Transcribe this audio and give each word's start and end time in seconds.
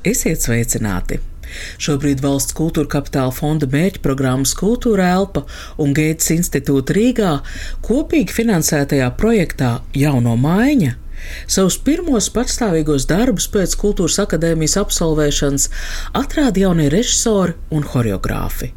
Esiet 0.00 0.40
sveicināti! 0.40 1.18
Šobrīd 1.82 2.22
valsts 2.24 2.54
kultūra 2.56 2.88
kapitāla 2.88 3.34
fonda 3.36 3.66
mērķprogrammas 3.68 4.54
Kultūra 4.56 5.10
Elpa 5.18 5.42
un 5.82 5.92
Gētas 5.92 6.30
institūta 6.32 6.94
Rīgā 6.96 7.32
kopīgi 7.84 8.32
finansētajā 8.38 9.10
projektā 9.20 9.74
Jauno 9.98 10.38
maiņa 10.40 10.94
Savus 11.50 11.76
pirmos 11.84 12.28
patstāvīgos 12.34 13.06
darbus 13.10 13.46
pēc 13.52 13.74
kultūras 13.80 14.18
akadēmijas 14.22 14.76
absolvēšanas 14.80 15.66
atrāda 16.20 16.64
jaunie 16.64 16.88
režisori 16.92 17.56
un 17.74 17.84
choreogrāfi. 17.86 18.70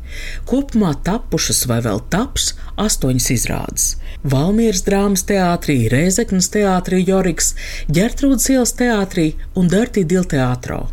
Kopumā 0.50 0.94
tapušas 1.08 1.64
vai 1.72 1.80
vēl 1.86 2.02
taps 2.14 2.52
astoņas 2.84 3.30
izrādes. 3.38 3.88
Valmieras 4.34 4.84
drāmas 4.88 5.26
teātrī, 5.30 5.78
Rēzeknas 5.92 6.50
teātrī, 6.54 7.04
Joriks, 7.08 7.54
Ģertrūdas 7.92 8.50
ielas 8.54 8.76
teātrī 8.80 9.34
un 9.60 9.72
Dārtī 9.72 10.06
Dilteātrā. 10.08 10.84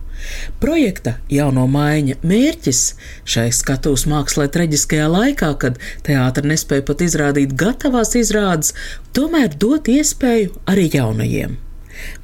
Projekta 0.63 1.17
jauno 1.33 1.67
maiņa 1.71 2.19
mērķis 2.27 2.83
šai 3.29 3.49
skatuves 3.55 4.07
mākslā 4.11 4.49
traģiskajā 4.53 5.09
laikā, 5.11 5.51
kad 5.63 5.81
teātris 6.07 6.51
nespēja 6.53 6.87
pat 6.91 7.05
izrādīt 7.07 7.57
gatavās 7.59 8.15
izrādes, 8.19 8.75
tomēr 9.17 9.53
dot 9.61 9.91
iespēju 9.91 10.55
arī 10.71 10.89
jaunajiem. 10.95 11.59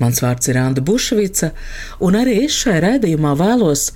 Mans 0.00 0.22
vārds 0.24 0.48
ir 0.48 0.56
Anna 0.56 0.80
Bušvica, 0.80 1.52
un 2.00 2.16
arī 2.16 2.38
es 2.46 2.56
šai 2.56 2.78
raidījumā 2.84 3.34
vēlos 3.36 3.90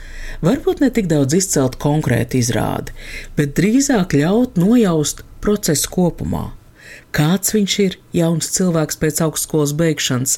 varbūt 0.45 0.85
ne 0.85 0.91
tik 0.93 1.09
daudz 1.09 1.39
izcelt 1.39 1.79
konkrētu 1.81 2.41
izrādi, 2.41 2.97
bet 3.37 3.57
drīzāk 3.57 4.19
ļaut 4.21 4.61
nojaust 4.61 5.25
procesu 5.41 5.93
kopumā 5.95 6.51
kāds 7.15 7.55
viņš 7.55 7.75
ir 7.85 7.97
jauns 8.15 8.51
cilvēks 8.55 8.99
pēc 9.01 9.21
augstskolas 9.25 9.73
beigšanas, 9.79 10.37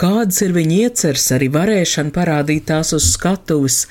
kādas 0.00 0.40
ir 0.44 0.54
viņa 0.56 0.78
ieceres, 0.86 1.28
arī 1.34 1.48
varēšana 1.54 2.14
parādīt 2.14 2.66
tās 2.70 2.92
uz 2.96 3.06
skatuves. 3.14 3.86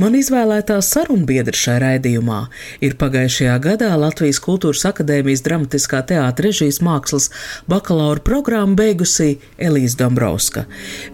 Man 0.00 0.16
izvēlētā 0.18 0.78
sarunbiedra 0.84 1.56
šajā 1.56 1.82
raidījumā 1.82 2.40
ir 2.86 2.96
pagājušajā 3.00 3.56
gadā 3.64 3.92
Latvijas 3.98 4.40
Kultūras 4.44 4.86
Akadēmijas 4.90 5.44
dramatiskā 5.46 6.02
teātra 6.10 6.46
režijas 6.48 6.80
mākslas 6.84 7.30
bakalaura 7.70 8.22
programmu 8.22 8.78
beigusī 8.78 9.36
Elīze 9.58 9.98
Dombrovska. 10.00 10.66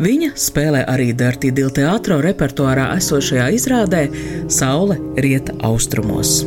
Viņa 0.02 0.32
spēlē 0.36 0.86
arī 0.92 1.12
Dartī 1.16 1.52
Dilteātro 1.54 2.20
repertuārā 2.24 2.90
esošajā 2.98 3.52
izrādē 3.56 4.08
Saule 4.52 5.00
rieta 5.16 5.56
austrumos. 5.64 6.42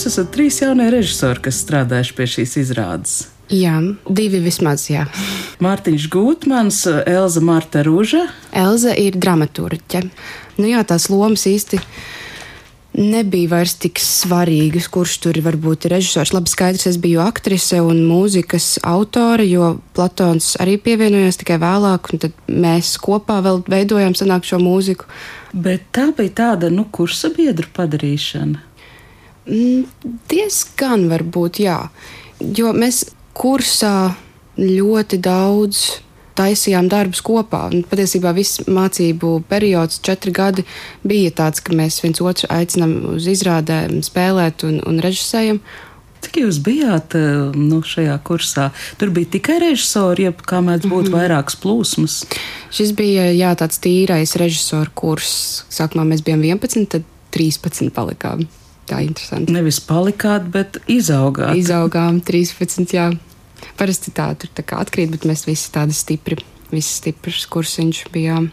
Jūs 0.00 0.14
esat 0.14 0.30
trīs 0.32 0.56
jaunie 0.62 0.86
režisori, 0.88 1.42
kas 1.44 1.58
strādājuši 1.60 2.14
pie 2.16 2.26
šīs 2.32 2.54
izrādes. 2.56 3.16
Jā, 3.52 3.74
divi 4.08 4.38
vismaz, 4.40 4.86
jā. 4.88 5.02
Mārtiņš 5.60 6.06
Gūtmans, 6.14 6.78
Elza 7.04 7.42
Marta 7.44 7.82
Rūža. 7.84 8.22
Elza 8.56 8.94
ir 8.96 9.18
dramaturģe. 9.20 10.00
Nu 10.56 10.70
jā, 10.70 10.80
tās 10.88 11.10
lomas 11.12 11.44
īsti 11.50 11.82
nebija 12.96 13.50
vairs 13.52 13.74
tik 13.82 14.00
svarīgas, 14.00 14.88
kurš 14.88 15.18
tur 15.26 15.42
varbūt 15.44 15.84
ir 15.84 15.98
režisors. 15.98 16.32
Labi, 16.32 16.48
skaidrs, 16.48 16.88
es 16.88 16.96
biju 16.96 17.20
aktrise 17.20 17.82
un 17.84 18.00
mūzikas 18.08 18.78
autore, 18.80 19.44
jo 19.52 19.74
Platons 19.92 20.54
arī 20.64 20.78
pievienojās 20.80 21.42
tikai 21.44 21.60
vēlāk, 21.60 22.08
un 22.08 22.24
tad 22.24 22.40
mēs 22.48 22.96
kopā 23.04 23.42
vēl 23.44 23.60
veidojām 23.68 24.16
sanāk 24.16 24.48
šo 24.48 24.64
mūziku. 24.64 25.12
Bet 25.52 25.90
tā 25.92 26.08
bija 26.16 26.38
tāda, 26.40 26.72
nu, 26.72 26.88
kursa 26.88 27.28
biedru 27.36 27.68
padarīšana. 27.76 28.69
Mm, 29.50 30.14
diezgan 30.30 31.08
varbūt, 31.10 31.58
jā. 31.64 31.80
Jo 32.40 32.70
mēs 32.76 33.02
kursā 33.36 34.14
ļoti 34.60 35.18
daudz 35.22 35.82
taisījām 36.38 36.88
darbus 36.90 37.22
kopā. 37.24 37.66
Un 37.72 37.84
patiesībā 37.88 38.32
viss 38.36 38.62
mācību 38.70 39.40
periods, 39.50 40.00
četri 40.06 40.32
gadi, 40.36 40.64
bija 41.02 41.32
tāds, 41.42 41.62
ka 41.64 41.74
mēs 41.76 42.00
viens 42.04 42.22
otru 42.22 42.50
aicinām 42.52 42.96
uz 43.16 43.28
izrādēm, 43.30 44.00
spēlēt 44.06 44.64
un, 44.68 44.80
un 44.86 45.00
režisējam. 45.04 45.60
Cik 46.20 46.42
jūs 46.42 46.60
bijāt 46.60 47.16
eh, 47.16 47.56
nu, 47.56 47.80
šajā 47.86 48.18
kursā? 48.28 48.68
Tur 49.00 49.12
bija 49.16 49.32
tikai 49.38 49.56
režisori, 49.62 50.28
jeb 50.28 50.44
kā 50.46 50.60
mēdz 50.64 50.84
būt 50.84 51.08
mm 51.08 51.10
-hmm. 51.10 51.16
vairākas 51.16 51.56
plūsmas. 51.62 52.20
Šis 52.70 52.92
bija 52.92 53.30
jā, 53.32 53.54
tāds 53.56 53.80
tīrais 53.80 54.36
režisoru 54.36 54.92
kurs. 54.94 55.64
Sākumā 55.72 56.04
mēs 56.12 56.22
bijām 56.24 56.44
11, 56.44 56.86
tad 56.92 57.08
13 57.32 57.90
palikām 57.90 58.46
tā 58.90 59.00
interesanti. 59.06 59.54
Nevis 59.54 59.80
palikāt, 59.86 60.48
bet 60.52 60.80
izaugāt. 60.90 61.56
Izaugām 61.60 62.22
13, 62.26 62.96
jā. 62.96 63.10
Parasti 63.78 64.12
tā 64.16 64.30
tur 64.40 64.50
tā 64.56 64.64
atkrīt, 64.80 65.12
bet 65.14 65.28
mēs 65.28 65.46
visi 65.48 65.70
tādi 65.74 65.96
stipri 65.96 66.40
viss 66.72 67.00
stiprs 67.00 67.46
kursiņš 67.50 68.00
bijām. 68.14 68.50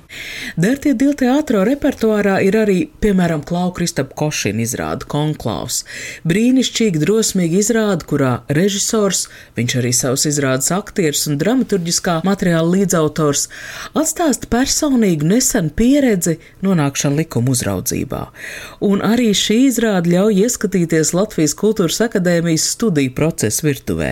Dērtie 0.58 0.94
Dilteātro 0.98 1.62
repertuārā 1.68 2.38
ir 2.46 2.58
arī, 2.58 2.78
piemēram, 3.04 3.44
Klau 3.48 3.70
Kristap 3.76 4.16
Košina 4.18 4.64
izrāda 4.64 5.08
Konklaus. 5.10 5.84
Brīnišķīgi, 6.28 7.02
drosmīgi 7.04 7.62
izrāda, 7.62 8.08
kurā 8.10 8.32
režisors, 8.50 9.28
viņš 9.58 9.76
arī 9.82 9.92
savus 9.96 10.26
izrādes 10.30 10.72
aktieris 10.76 11.28
un 11.30 11.38
dramaturgiskā 11.42 12.18
materiāla 12.28 12.74
līdzautors, 12.74 13.46
atstāst 13.98 14.50
personīgu 14.52 15.30
nesenu 15.30 15.74
pieredzi 15.78 16.38
nonākšanu 16.66 17.22
likuma 17.22 17.54
uzraudzībā. 17.54 18.24
Un 18.88 19.06
arī 19.06 19.30
šī 19.38 19.60
izrāda 19.68 20.16
ļauj 20.16 20.44
ieskatīties 20.48 21.14
Latvijas 21.18 21.56
Kultūras 21.58 22.02
akadēmijas 22.08 22.68
studiju 22.74 23.14
procesu 23.18 23.70
virtuvē. 23.70 24.12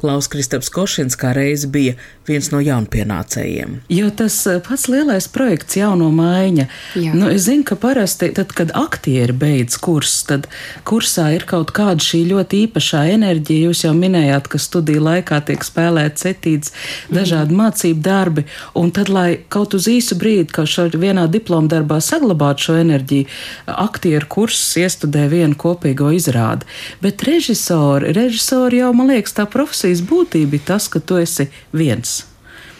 Klaus 0.00 0.28
Kristaps 0.28 0.70
Košins 0.74 1.16
kā 1.18 1.32
reiz 1.36 1.64
bija 1.66 1.96
viens 2.28 2.52
no 2.52 2.60
jaunpienācējiem 2.64 3.37
pircējiem. 3.38 3.80
Jo 3.88 4.10
tas 4.10 4.46
eh, 4.46 4.60
pats 4.64 4.88
lielais 4.88 5.28
projekts, 5.28 5.76
jauno 5.76 6.10
maiņa, 6.10 6.66
Jā. 6.94 7.14
nu, 7.14 7.28
es 7.30 7.46
zinu, 7.46 7.64
ka 7.64 7.76
parasti, 7.76 8.30
tad, 8.34 8.52
kad 8.52 8.72
aktieri 8.74 9.32
beidz 9.32 9.78
kursus, 9.78 10.24
tad 10.28 10.48
kursā 10.84 11.34
ir 11.34 11.44
kaut 11.48 11.72
kāda 11.72 12.02
šī 12.02 12.24
ļoti 12.32 12.64
īpašā 12.66 13.04
enerģija. 13.14 13.68
Jūs 13.68 13.84
jau 13.84 13.94
minējāt, 13.96 14.48
ka 14.48 14.58
studiju 14.58 15.02
laikā 15.04 15.40
tiek 15.46 15.64
spēlēts 15.64 16.24
setīts 16.26 16.72
dažādi 17.10 17.54
mm. 17.54 17.62
mācību 17.62 18.02
darbi, 18.02 18.46
un 18.74 18.92
tad, 18.94 19.08
lai 19.08 19.40
kaut 19.48 19.74
uz 19.74 19.88
īsu 19.88 20.18
brīdi, 20.18 20.50
kaut 20.52 20.70
šo 20.70 20.88
vienā 20.94 21.28
diploma 21.30 21.68
darbā 21.70 22.00
saglabātu 22.04 22.68
šo 22.68 22.78
enerģiju, 22.82 23.28
aktieru 23.66 24.28
kursus 24.28 24.76
iestudē 24.80 25.28
vienu 25.30 25.58
kopīgo 25.58 26.10
izrādi. 26.14 26.68
Bet 27.02 27.22
režisori, 27.26 28.12
režisori 28.16 28.82
jau, 28.82 28.92
man 28.96 29.12
liekas, 29.12 29.36
tā 29.36 29.46
profesijas 29.50 30.02
būtība 30.06 30.58
ir 30.58 30.66
tas, 30.68 30.88
ka 30.92 31.02
tu 31.02 31.20
esi 31.20 31.48
viens. 31.72 32.20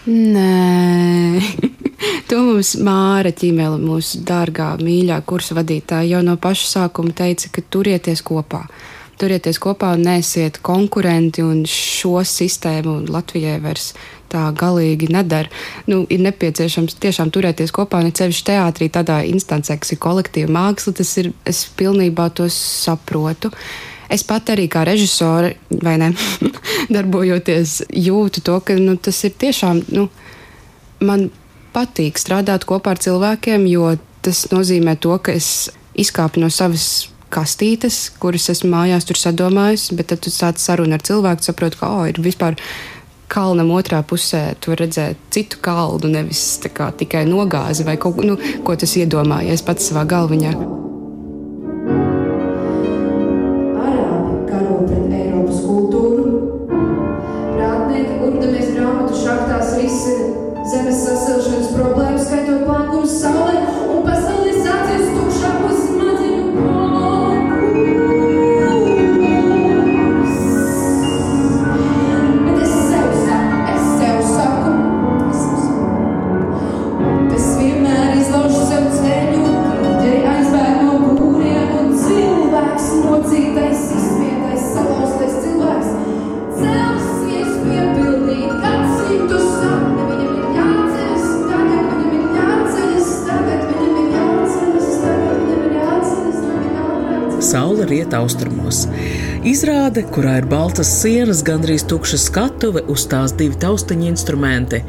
Nē, 0.08 1.40
to 2.30 2.38
mums 2.40 2.70
Māra 2.80 3.28
Čimela, 3.36 3.76
mūsu 3.76 4.22
dārgā, 4.24 4.70
mīļā 4.80 5.18
kursa 5.28 5.58
vadītāja, 5.58 6.14
jau 6.14 6.22
no 6.24 6.38
paša 6.40 6.68
sākuma 6.70 7.12
teica, 7.12 7.50
ka 7.52 7.64
turieties 7.68 8.24
kopā. 8.24 8.62
Turieties 9.20 9.58
kopā 9.60 9.90
un 9.98 10.06
nesiet 10.06 10.60
konkurenti, 10.64 11.42
un 11.44 11.64
šo 11.68 12.22
sistēmu 12.24 13.02
Latvijai 13.10 13.58
vairs 13.60 13.90
tā 14.32 14.46
galīgi 14.56 15.10
nedara. 15.12 15.52
Nu, 15.90 16.04
ir 16.08 16.22
nepieciešams 16.24 16.96
tiešām 17.02 17.32
turēties 17.34 17.74
kopā, 17.74 18.00
ne 18.04 18.14
ceļš 18.14 18.40
teātrī, 18.48 18.88
tādā 18.94 19.20
instancē, 19.28 19.76
kas 19.82 19.92
ir 19.92 20.00
kolektīva 20.00 20.54
māksla. 20.54 20.94
Tas 21.02 21.12
ir, 21.20 21.34
es 21.44 21.66
pilnībā 21.76 22.30
to 22.38 22.48
saprotu. 22.54 23.52
Es 24.08 24.24
pat 24.24 24.48
arī 24.54 24.68
kā 24.72 24.84
režisore, 24.88 25.54
vai 25.84 25.98
ne, 26.00 26.12
darbojoties, 26.94 27.82
jūtu 27.92 28.42
to, 28.44 28.56
ka 28.64 28.78
nu, 28.80 28.96
tas 28.96 29.20
ir 29.28 29.36
tiešām. 29.36 29.84
Nu, 29.92 30.08
man 31.04 31.28
patīk 31.74 32.18
strādāt 32.20 32.64
kopā 32.68 32.96
ar 32.96 33.02
cilvēkiem, 33.04 33.68
jo 33.68 33.92
tas 34.24 34.46
nozīmē 34.52 34.96
to, 35.00 35.14
ka 35.22 35.36
es 35.36 35.68
izkāpu 35.98 36.40
no 36.42 36.50
savas 36.52 37.08
kastītes, 37.32 38.08
kuras 38.20 38.48
esmu 38.52 38.70
mājās 38.72 39.06
tur 39.08 39.18
sadomājusi, 39.20 39.96
bet 39.98 40.12
tad 40.12 40.22
tu 40.24 40.32
sāc 40.32 40.60
sarunu 40.62 40.96
ar 40.96 41.04
cilvēku, 41.04 41.44
saproti, 41.44 41.80
ka 41.80 41.90
oh, 41.92 42.06
ir 42.08 42.20
vispār 42.24 42.56
kalnam 43.28 43.74
otrā 43.76 44.00
pusē 44.08 44.54
tu 44.64 44.72
redzēt 44.78 45.20
citu 45.34 45.60
kalnu, 45.64 46.08
nevis 46.08 46.42
kā, 46.72 46.88
tikai 46.96 47.26
nogāzi 47.28 47.84
vai 47.84 47.98
kaut 48.00 48.22
nu, 48.24 48.38
ko 48.64 48.76
tas 48.80 48.96
iedomājies 48.96 49.64
pats 49.66 49.90
savā 49.90 50.06
galviņā. 50.08 50.54
Riet 97.98 98.14
austrumos. 98.14 98.88
Izrāde, 99.46 100.02
kurā 100.10 100.40
ir 100.40 100.46
baltas 100.50 100.88
sienas, 100.98 101.44
gandrīz 101.46 101.84
tukša 101.86 102.18
skatuve, 102.18 102.80
uz 102.90 103.04
tās 103.06 103.30
divi 103.38 103.54
taustiņa 103.62 104.08
instrumenti 104.10 104.80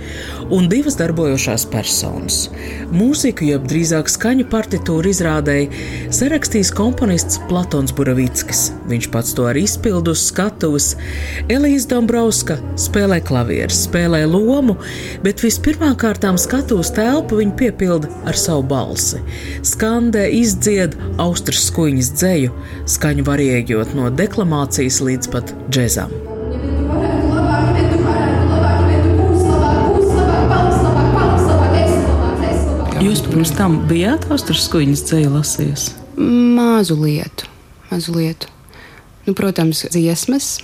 un 0.50 0.66
divas 0.72 0.96
darbojošās 0.98 1.68
personas. 1.70 2.48
Mūziku, 2.90 3.46
jeb 3.46 3.68
drīzāk 3.70 4.10
skaņu 4.10 4.48
partitūru 4.50 5.12
izrādēji, 5.12 5.68
sarakstījis 6.18 6.72
komponists 6.74 7.38
Platons 7.50 7.94
Buravickis. 7.94 8.64
Viņš 8.90 9.10
pats 9.14 9.36
to 9.38 9.46
arī 9.52 9.68
izpildu 9.68 10.16
uz 10.18 10.24
skatuves. 10.32 10.96
Elīze 11.46 11.86
Dombrovska 11.94 12.58
spēlē 12.74 13.22
klavierus, 13.22 13.84
spēlē 13.86 14.24
lomu, 14.26 14.80
bet 15.22 15.46
vispirmām 15.46 15.94
kārtām 16.02 16.42
skatuves 16.42 16.90
telpu 16.98 17.38
viņa 17.44 17.56
piepilda 17.62 18.10
ar 18.26 18.42
savu 18.48 18.66
balsi. 18.74 19.22
Skandē 19.62 20.26
izdzied 20.40 20.98
austras 21.22 21.70
skuiņas 21.70 22.12
dzēju, 22.18 22.58
skaņu 22.90 23.30
variējot 23.30 23.94
no 23.94 24.10
deklamācijas 24.10 24.39
deklamācijas 24.40 25.02
līdz 25.04 25.28
pat 25.34 25.50
džēzam. 25.68 26.12
Jūs 33.04 33.24
pirms 33.26 33.52
tam 33.58 33.82
bijāt 33.90 34.30
Austrijas 34.32 34.70
skuiņas 34.70 35.04
dzēju 35.10 35.34
lasījis? 35.34 35.90
Mazu 36.16 36.96
lietu, 37.02 37.52
mazu 37.92 38.16
lietu. 38.16 38.48
Nu, 39.28 39.36
protams, 39.36 39.84
dziesmas. 39.92 40.58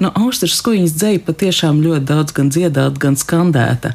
No 0.00 0.08
nu, 0.08 0.24
Austrijas 0.24 0.56
skuiņas 0.62 0.96
dzēja 0.96 1.24
patiešām 1.28 1.84
ļoti 1.84 2.08
daudz 2.08 2.32
gan 2.32 2.48
dziedāta, 2.48 2.96
gan 2.98 3.16
skandēta. 3.20 3.92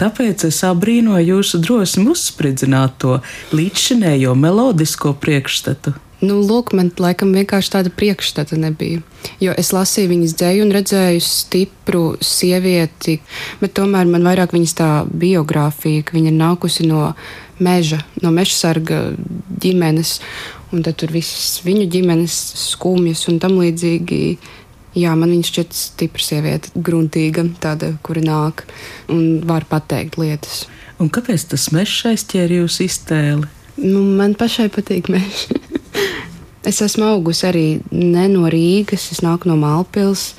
Tāpēc 0.00 0.48
es 0.48 0.64
abrīnoju 0.64 1.36
jūsu 1.36 1.60
drosmi 1.60 2.08
uzspridzināt 2.14 2.96
to 3.04 3.18
līdzšinējo 3.52 4.32
melodisko 4.40 5.12
priekšstatu. 5.20 6.00
Nu, 6.20 6.42
lūk, 6.44 6.74
man 6.76 6.90
laikam 7.00 7.32
vienkārši 7.32 7.72
tāda 7.72 7.90
priekšstata 7.96 8.58
nebija. 8.60 9.00
Jo 9.40 9.54
es 9.56 9.70
lasīju 9.72 10.10
viņas 10.10 10.34
dzēju 10.36 10.64
un 10.66 10.72
redzēju 10.76 11.22
stipru 11.24 12.02
sievieti, 12.24 13.16
bet 13.62 13.72
tomēr 13.78 14.08
man 14.08 14.26
vairāk 14.28 14.52
viņas 14.52 14.74
tā 14.76 14.90
biogrāfija, 15.08 16.04
ka 16.04 16.16
viņa 16.18 16.28
ir 16.28 16.36
nākusi 16.36 16.88
no 16.90 17.14
meža, 17.60 18.02
no 18.20 18.32
meža 18.36 18.56
sarga 18.58 19.00
ģimenes, 19.64 20.18
un 20.74 20.84
tad 20.84 21.00
tur 21.00 21.12
visas 21.14 21.62
viņu 21.64 21.88
ģimenes 21.96 22.36
skumjas 22.66 23.24
un 23.32 23.40
tam 23.40 23.56
līdzīgi. 23.60 24.20
Jā, 24.98 25.14
man 25.16 25.30
viņa 25.30 25.46
šķiet 25.46 25.74
stipra 25.76 26.24
sieviete, 26.26 26.72
gruntīga, 26.74 27.46
tāda, 27.62 27.94
kura 28.04 28.24
nāk 28.26 28.64
un 29.08 29.40
var 29.46 29.64
pateikt 29.70 30.18
lietas. 30.20 30.64
Un 31.00 31.08
kāpēc 31.08 31.46
tas 31.52 31.70
mežs 31.72 32.02
aizķēra 32.10 32.60
jūsu 32.64 32.88
iztēli? 32.90 33.46
Nu, 33.80 34.02
man 34.18 34.34
pašai 34.36 34.66
patīk 34.74 35.08
mežs. 35.08 35.46
Es 36.66 36.82
esmu 36.84 37.06
augusi 37.14 37.46
arī 37.48 37.66
ne 37.90 38.26
no 38.28 38.48
Rīgas, 38.52 39.08
es 39.14 39.22
nāku 39.24 39.48
no 39.48 39.56
Malpils. 39.60 40.34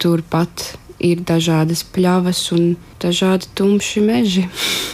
Turpat 0.00 0.72
ir 1.02 1.20
dažādas 1.28 1.82
pļavas 1.92 2.40
un 2.56 2.76
dažādi 3.02 3.50
tumši 3.58 4.04
meži. 4.06 4.46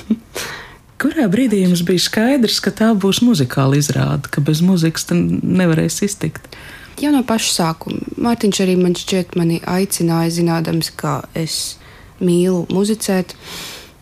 Kurā 0.99 1.29
brīdī 1.31 1.61
jums 1.63 1.85
bija 1.87 2.03
skaidrs, 2.03 2.59
ka 2.59 2.73
tā 2.75 2.91
būs 2.99 3.21
muzikāla 3.23 3.79
izrāde, 3.79 4.27
ka 4.35 4.43
bez 4.43 4.59
muzikas 4.67 5.07
nevarēs 5.13 6.01
iztikt? 6.03 6.59
Jau 6.99 7.13
no 7.15 7.23
paša 7.23 7.53
sākuma. 7.55 8.03
Mārtiņš 8.19 8.63
arī 8.65 8.75
man 8.81 8.99
šķiet, 8.99 9.39
mani 9.39 9.61
aicināja, 9.63 10.35
zinādams, 10.41 10.91
ka 10.99 11.21
es 11.39 11.77
mīlu 12.19 12.65
muzicēt. 12.75 13.37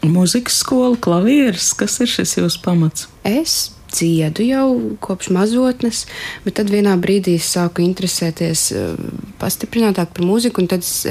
Mūzikas 0.06 0.62
skola, 0.62 0.96
klavieris, 0.96 1.74
kas 1.76 2.00
ir 2.00 2.08
šis 2.08 2.38
jūsu 2.38 2.64
pamats? 2.64 3.10
Es 3.28 3.75
dziedu 3.92 4.44
jau 4.46 4.66
kopš 5.00 5.30
mazotnes, 5.34 6.04
bet 6.44 6.58
tad 6.58 6.70
vienā 6.72 6.96
brīdī 7.00 7.36
es 7.40 7.48
sāku 7.54 7.84
interesēties 7.84 8.66
eh, 8.74 9.08
pastiprinātāk 9.40 10.12
par 10.16 10.26
mūziku, 10.26 10.62
un 10.62 10.70
tad 10.70 10.84
es 10.84 11.06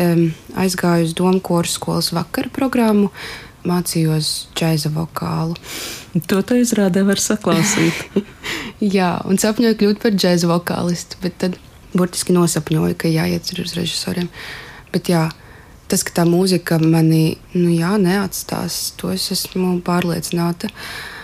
aizgāju 0.55 1.09
uz 1.09 1.15
Domu 1.17 1.41
koru 1.43 1.69
skolas 1.69 2.11
vakara 2.15 2.51
programmu, 2.53 3.11
mācījos 3.65 4.51
džēza 4.57 4.91
vokālu. 4.93 5.55
To 6.29 6.41
tā 6.45 6.59
izrādē 6.61 7.03
var 7.07 7.19
saklausīt. 7.21 8.03
Jā, 8.97 9.15
un 9.25 9.41
sapņoju 9.41 9.79
kļūt 9.79 10.03
par 10.03 10.13
džēza 10.13 10.51
vokālistu, 10.51 11.17
bet 11.23 11.39
tad 11.41 11.57
burtiski 11.95 12.35
nosapņoju, 12.35 12.99
ka 12.99 13.09
jāiet 13.09 13.49
uz 13.55 13.73
režisoriem. 13.77 14.29
Bet 14.93 15.09
jā, 15.11 15.25
tas, 15.91 16.03
ka 16.05 16.13
tā 16.21 16.27
mūzika 16.27 16.77
mani 16.83 17.39
nu, 17.55 17.69
jā, 17.73 17.95
neatstās, 18.01 18.93
to 18.99 19.11
es 19.15 19.31
esmu 19.33 19.79
pārliecināta. 19.85 20.69
Uh, 20.69 21.14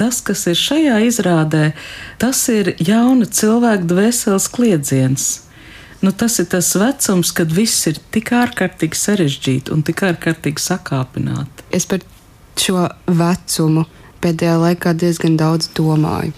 tas, 0.00 0.20
kas 0.24 0.46
ir 0.50 0.58
šajā 0.58 0.98
izrādē, 1.08 1.72
tas 2.22 2.42
ir 2.52 2.74
jauna 2.82 3.26
cilvēka 3.26 3.88
dvēseles 3.90 4.48
kliedziens. 4.52 5.26
Nu, 6.04 6.12
tas 6.12 6.36
ir 6.42 6.50
tas 6.52 6.74
vecums, 6.76 7.30
kad 7.32 7.52
viss 7.54 7.86
ir 7.88 7.96
tik 8.12 8.34
ārkārtīgi 8.36 8.98
sarežģīti 8.98 9.72
un 9.72 9.84
tik 9.86 10.02
ārkārtīgi 10.04 10.60
sakāpināti. 10.60 11.64
Es 11.72 11.88
par 11.88 12.04
šo 12.60 12.90
vecumu 13.08 13.86
pēdējā 14.24 14.58
laikā 14.60 14.92
diezgan 15.00 15.38
daudz 15.40 15.70
domāju. 15.76 16.34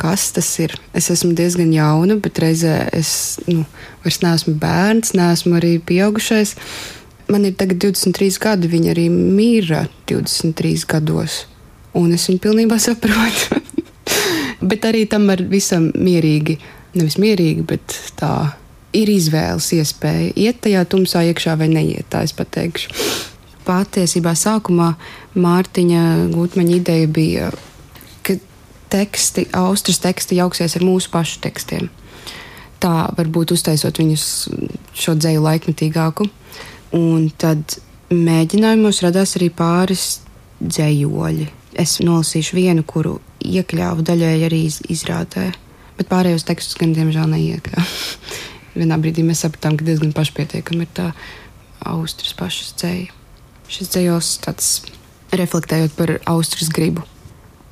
Kas 0.00 0.30
tas 0.32 0.48
ir? 0.64 0.72
Es 0.96 1.10
esmu 1.12 1.34
diezgan 1.36 1.74
jauna, 1.76 2.16
bet 2.16 2.40
reizē 2.40 2.86
es 2.96 3.12
nu, 3.44 3.66
vairs 4.06 4.22
neesmu 4.24 4.56
bērns, 4.62 5.12
neesmu 5.18 5.58
arī 5.60 5.74
pieaugušais. 5.84 6.54
Man 7.28 7.44
ir 7.44 7.58
tagad 7.60 7.82
23 7.84 8.40
gadi, 8.40 8.72
viņa 8.72 8.94
arī 8.94 9.10
mīra 9.12 9.84
23 10.08 10.88
gados 10.88 11.42
un 11.98 12.12
es 12.14 12.28
viņu 12.30 12.42
pilnībā 12.44 12.78
saprotu. 12.82 13.60
bet 14.70 14.84
arī 14.84 15.06
tam 15.08 15.28
var 15.30 15.42
visam 15.50 15.88
mierīgi, 15.96 16.58
nevis 16.94 17.16
mierīgi, 17.20 17.64
bet 17.66 17.96
tā 18.20 18.52
ir 18.96 19.10
izvēles 19.12 19.70
iespēja 19.76 20.32
iet 20.36 20.62
tajā 20.64 20.84
tumsā 20.90 21.24
iekšā 21.30 21.56
vai 21.60 21.70
neiet, 21.72 22.08
tā 22.10 22.24
es 22.26 22.34
pateikšu. 22.36 22.92
Patiesībā 23.66 24.32
sākumā 24.34 24.94
Mārtiņa 25.38 26.04
Gutmaņa 26.32 26.74
ideja 26.74 27.10
bija, 27.10 27.50
ka 28.26 28.34
teksti, 28.90 29.46
austrijas 29.54 30.02
teksti 30.02 30.40
jauksies 30.40 30.74
ar 30.78 30.86
mūsu 30.86 31.12
pašu 31.12 31.38
tekstiem. 31.44 31.90
Tā 32.80 32.94
varbūt 33.14 33.52
uztaisot 33.54 34.00
viņus 34.00 34.24
šo 34.96 35.14
dzēju 35.20 35.44
laikmetīgāku. 35.44 36.26
Un 36.96 37.28
tad 37.38 37.76
mēģinājumos 38.10 39.04
radās 39.04 39.36
arī 39.38 39.52
pāris 39.54 40.08
dzējoļi 40.58 41.59
Es 41.80 41.96
nolasīšu 42.04 42.58
vienu, 42.58 42.84
kuru 42.84 43.16
iekļāvu 43.40 44.04
daļēji 44.04 44.46
arī 44.50 44.60
izrādē, 44.92 45.46
bet 45.96 46.10
pārējos 46.10 46.44
tekstus 46.48 46.76
gan 46.80 46.92
diemžēl 46.96 47.30
neiekļāvu. 47.32 47.86
Vienā 48.80 48.98
brīdī 49.00 49.24
mēs 49.26 49.44
sapratām, 49.46 49.78
ka 49.78 49.86
diezgan 49.86 50.12
pašpietiekami 50.16 50.84
ir 50.84 50.92
tā 50.96 51.06
austrijas 51.88 52.36
pašas 52.36 52.74
dzēja. 52.80 53.14
Šis 53.70 53.92
dzējos 53.94 54.34
tāds 54.44 54.68
reflektējot 55.32 55.96
par 55.96 56.18
austrijas 56.28 56.70
gribu. 56.74 57.06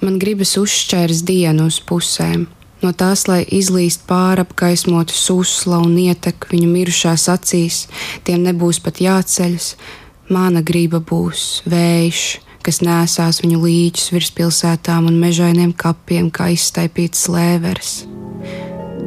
Man 0.01 0.19
gribas 0.23 0.55
uzšķērs 0.57 1.25
dienu 1.27 1.67
uz 1.69 1.81
pusēm, 1.83 2.47
no 2.83 2.93
tās, 2.95 3.27
lai 3.29 3.43
izlīst 3.45 4.05
pārapgaismotu 4.09 5.15
susla 5.15 5.81
un 5.83 5.97
ietek 5.99 6.47
viņu 6.53 6.69
mirušās 6.71 7.27
acīs, 7.35 7.87
tiem 8.25 8.45
nebūs 8.47 8.81
pat 8.85 9.03
jāceļas. 9.03 9.73
Mana 10.33 10.61
griba 10.63 11.01
būs 11.01 11.65
vējš, 11.67 12.25
kas 12.69 12.83
nesās 12.85 13.39
viņu 13.41 13.63
līķus 13.63 14.11
virs 14.13 14.29
pilsētām 14.37 15.07
un 15.09 15.15
mežainiem 15.23 15.71
kapiem, 15.73 16.29
kā 16.29 16.51
izstaipīts 16.53 17.25
lēvers. 17.33 18.05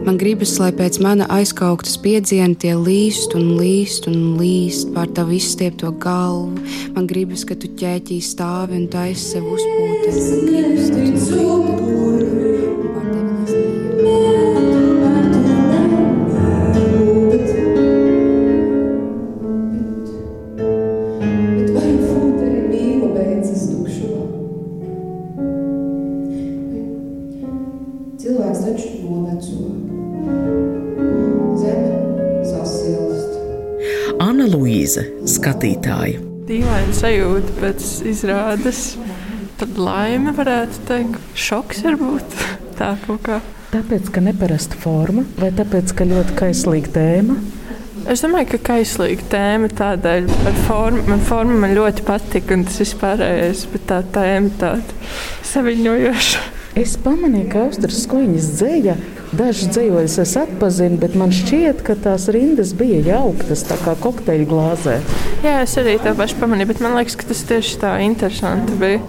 Man 0.01 0.17
gribas, 0.17 0.55
lai 0.57 0.71
pēc 0.73 0.97
mana 1.05 1.27
aizkauktas 1.29 1.93
piedziena 2.01 2.57
tie 2.57 2.73
līst 2.73 3.35
un 3.37 3.53
līst 3.59 4.09
un 4.09 4.17
līst 4.39 4.89
pār 4.95 5.13
tavu 5.13 5.37
izstiepto 5.37 5.93
galvu. 6.01 6.57
Man 6.95 7.05
gribas, 7.11 7.45
ka 7.45 7.53
tu 7.53 7.69
ķēķī 7.77 8.17
stāvi 8.25 8.81
un 8.81 8.89
taisi 8.89 9.35
sev 9.35 9.45
uzpūties. 9.53 10.17
Luīze, 34.81 35.03
skatītāja. 35.29 36.17
Dīvaina 36.47 36.93
sajūta 36.97 37.51
pēc 37.59 37.83
izrādes, 38.09 38.79
tad 39.59 39.77
laime 39.77 40.33
varētu 40.33 40.81
teikt, 40.87 41.19
šoks 41.37 41.83
varbūt 41.85 42.33
tā 42.79 42.95
kaut 43.03 43.21
kā. 43.27 43.37
Tāpēc, 43.75 44.09
ka 44.09 44.23
neparasta 44.25 44.79
forma, 44.81 45.27
vai 45.37 45.51
tāpēc, 45.53 45.93
ka 45.93 46.07
ļoti 46.09 46.33
kaislīga 46.39 46.95
tēma? 46.97 47.37
Es 48.09 48.25
domāju, 48.25 48.55
ka 48.55 48.61
kaislīga 48.71 49.29
tēma 49.29 49.69
tādēļ, 49.69 50.33
ka 50.47 50.55
forma, 50.65 51.05
man 51.13 51.21
forma 51.29 51.61
man 51.61 51.77
ļoti 51.77 52.07
patika, 52.07 52.57
un 52.57 52.65
tas 52.65 52.81
vispārējais, 52.81 53.67
bet 53.75 53.85
tā 53.91 54.01
tēma 54.17 54.49
tāda 54.65 55.13
saviņojoša. 55.51 56.45
Es 56.81 56.97
pamanīju, 57.05 57.51
ka 57.53 57.67
Austrijas 57.67 58.01
skoņas 58.07 58.49
dzēja 58.57 58.97
Dažus 59.31 59.69
dzējoļus 59.71 60.17
es 60.25 60.33
atpazinu, 60.41 60.97
bet 60.99 61.13
man 61.15 61.31
šķiet, 61.31 61.85
ka 61.87 61.95
tās 62.03 62.27
rindas 62.35 62.73
bija 62.75 62.99
jauktas, 63.13 63.63
tā 63.69 63.77
kā 63.79 63.95
kokteļa 64.03 64.47
glāzē. 64.49 64.97
Jā, 65.45 65.61
es 65.63 65.77
arī 65.79 65.95
tā 66.03 66.11
pašu 66.17 66.35
pamanīju, 66.41 66.73
bet 66.73 66.83
man 66.83 66.99
liekas, 66.99 67.15
ka 67.15 67.31
tas 67.31 67.47
tieši 67.47 67.79
tā 67.79 67.95
interesanti 68.03 68.75
bija. 68.81 68.99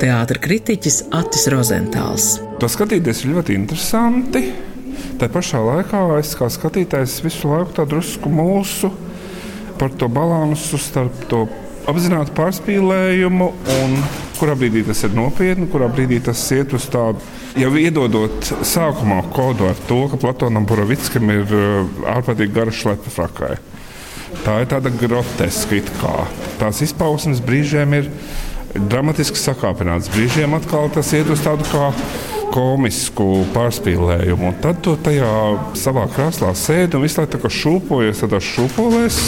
teātra 0.00 0.40
kritiķis 0.40 1.02
Atis 1.16 1.48
Rozentāls. 1.52 2.49
To 2.60 2.68
skatīties 2.68 3.22
ir 3.24 3.30
ļoti 3.38 3.54
interesanti. 3.56 4.42
Tā 5.16 5.30
pašā 5.32 5.62
laikā 5.64 6.02
es 6.18 6.34
kā 6.36 6.48
skatītājs 6.52 7.22
visu 7.24 7.48
laiku 7.48 7.72
tā 7.78 7.86
drusku 7.88 8.28
mūsu 8.28 8.90
par 9.80 9.94
to 9.96 10.10
balansu 10.12 10.76
starp 10.76 11.22
to 11.30 11.46
apzinātu 11.88 12.34
pārspīlējumu 12.36 13.46
un 13.78 13.94
kurā 14.36 14.58
brīdī 14.60 14.82
tas 14.84 15.00
ir 15.06 15.14
nopietni, 15.16 15.70
kurā 15.72 15.88
brīdī 15.88 16.18
tas 16.26 16.42
iet 16.52 16.74
uz 16.76 16.84
tādu, 16.92 17.24
jau 17.56 17.70
iedodot 17.80 18.50
sākumā 18.68 19.22
kodu 19.32 19.70
ar 19.70 19.80
to, 19.88 20.02
ka 20.12 20.20
Platonam 20.20 20.68
Buravickam 20.68 21.32
ir 21.32 21.54
uh, 21.56 22.04
ārprātīgi 22.12 22.56
gara 22.56 22.74
šlepa 22.74 23.12
frakai. 23.14 23.54
Tā 24.44 24.60
ir 24.60 24.68
tāda 24.70 24.92
groteska 24.94 25.80
it 25.80 25.88
kā. 26.02 26.26
Tās 26.60 26.84
izpausmes 26.84 27.40
brīžiem 27.44 27.96
ir 28.02 28.12
dramatiski 28.76 29.40
sakāpināts. 29.40 30.12
Brīžiem 30.12 30.54
atkal 30.60 30.92
tas 30.92 31.10
iet 31.16 31.32
uz 31.32 31.40
tādu 31.44 31.64
kā 31.72 31.88
komisku 32.50 33.44
pārspīlējumu. 33.54 34.50
Un 34.50 34.58
tad 34.62 34.82
tu 34.84 34.96
tajā 35.00 35.30
savā 35.78 36.06
krāslā 36.14 36.52
sēdi 36.58 36.98
un 36.98 37.06
visu 37.06 37.22
laiku 37.22 37.50
šūpojies 37.60 38.24
tādās 38.24 38.50
šūpolēs. 38.54 39.20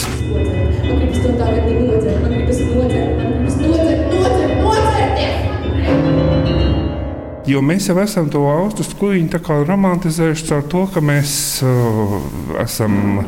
Jo 7.52 7.58
mēs 7.58 7.88
jau 7.90 7.96
esam 7.98 8.28
to 8.30 8.44
austu 8.48 8.84
skuģi 8.86 9.40
romantizējuši 9.68 10.52
ar 10.54 10.62
to, 10.70 10.86
ka 10.94 11.02
mēs 11.04 11.34
uh, 11.66 12.14
esam 12.62 13.26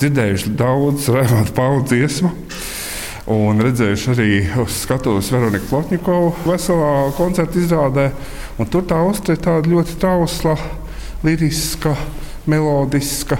dzirdējuši 0.00 0.54
daudz 0.58 1.08
rēmatu 1.14 1.54
paudu 1.56 1.94
dziesmu. 1.94 2.32
Un 3.32 3.62
redzējuši 3.62 4.10
arī 4.12 4.30
uz 4.64 4.80
skatuves 4.82 5.30
Veroniku 5.30 5.68
Plotņikovu 5.70 6.32
veselā 6.42 6.92
koncerta 7.14 7.60
izrādē. 7.60 8.08
Un 8.60 8.68
tur 8.68 8.84
tā 8.88 9.00
uztver 9.08 9.38
tāda 9.40 9.70
ļoti 9.72 9.96
trausla, 10.02 10.56
liriska, 11.24 11.94
melodiska. 12.50 13.38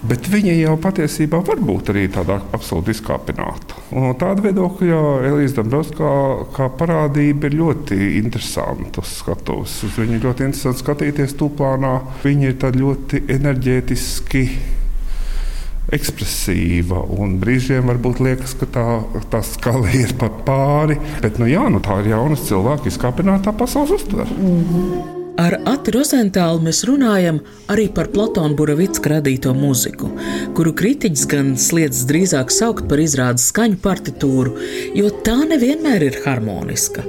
Bet 0.00 0.30
viņa 0.32 0.54
jau 0.56 0.78
patiesībā 0.80 1.42
var 1.44 1.58
būt 1.60 1.90
arī 1.92 2.06
tāda 2.08 2.38
absolūti 2.56 2.94
izkāpināta. 2.94 3.76
Un 3.92 4.06
no 4.06 4.14
tāda 4.16 4.40
viedokļa 4.46 5.00
Elīze 5.28 5.58
Dabrovska 5.58 6.12
kā 6.56 6.70
parādība 6.80 7.50
ir 7.50 7.58
ļoti 7.60 7.98
interesanta 8.16 9.04
skatuves. 9.04 9.74
Uz 9.84 9.98
viņu 10.00 10.22
ļoti 10.22 10.46
interesanti 10.48 10.80
skatīties 10.86 11.36
tūplānā. 11.36 11.94
Viņa 12.24 12.54
ir 12.54 12.80
ļoti 12.80 13.26
enerģētiski 13.36 14.44
ekspresīva. 15.96 17.04
Brīžiem 17.40 17.88
varbūt 17.90 18.20
liekas, 18.24 18.56
ka 18.60 18.68
tā, 18.74 18.88
tā 19.32 19.44
skala 19.46 19.90
ir 20.02 20.16
pat 20.20 20.42
pāri. 20.48 20.98
Bet 21.22 21.40
nu, 21.42 21.48
jā, 21.50 21.68
nu, 21.72 21.82
tā 21.84 22.02
ir 22.02 22.12
jauna 22.14 22.38
cilvēka 22.40 22.90
izkāpinātā 22.92 23.56
pasaules 23.56 23.96
uztvere. 24.00 24.30
Mm 24.36 24.60
-hmm. 24.66 25.16
Ar 25.40 25.54
Ati 25.64 25.94
Rozentālu 25.94 26.60
mēs 26.60 26.82
runājam 26.84 27.38
arī 27.72 27.86
par 27.96 28.10
Platona 28.12 28.52
Buravicka 28.58 29.14
radīto 29.14 29.54
mūziku, 29.56 30.10
kuru 30.56 30.74
kritiķis 30.76 31.22
gan 31.30 31.54
sliedz 31.56 32.02
drīzāk 32.10 32.52
saukt 32.52 32.88
par 32.90 33.00
izrādes 33.00 33.46
skaņu 33.48 33.78
partitūru, 33.80 34.52
jo 34.98 35.08
tā 35.24 35.38
nevienmēr 35.48 36.04
ir 36.10 36.18
harmoniska. 36.26 37.06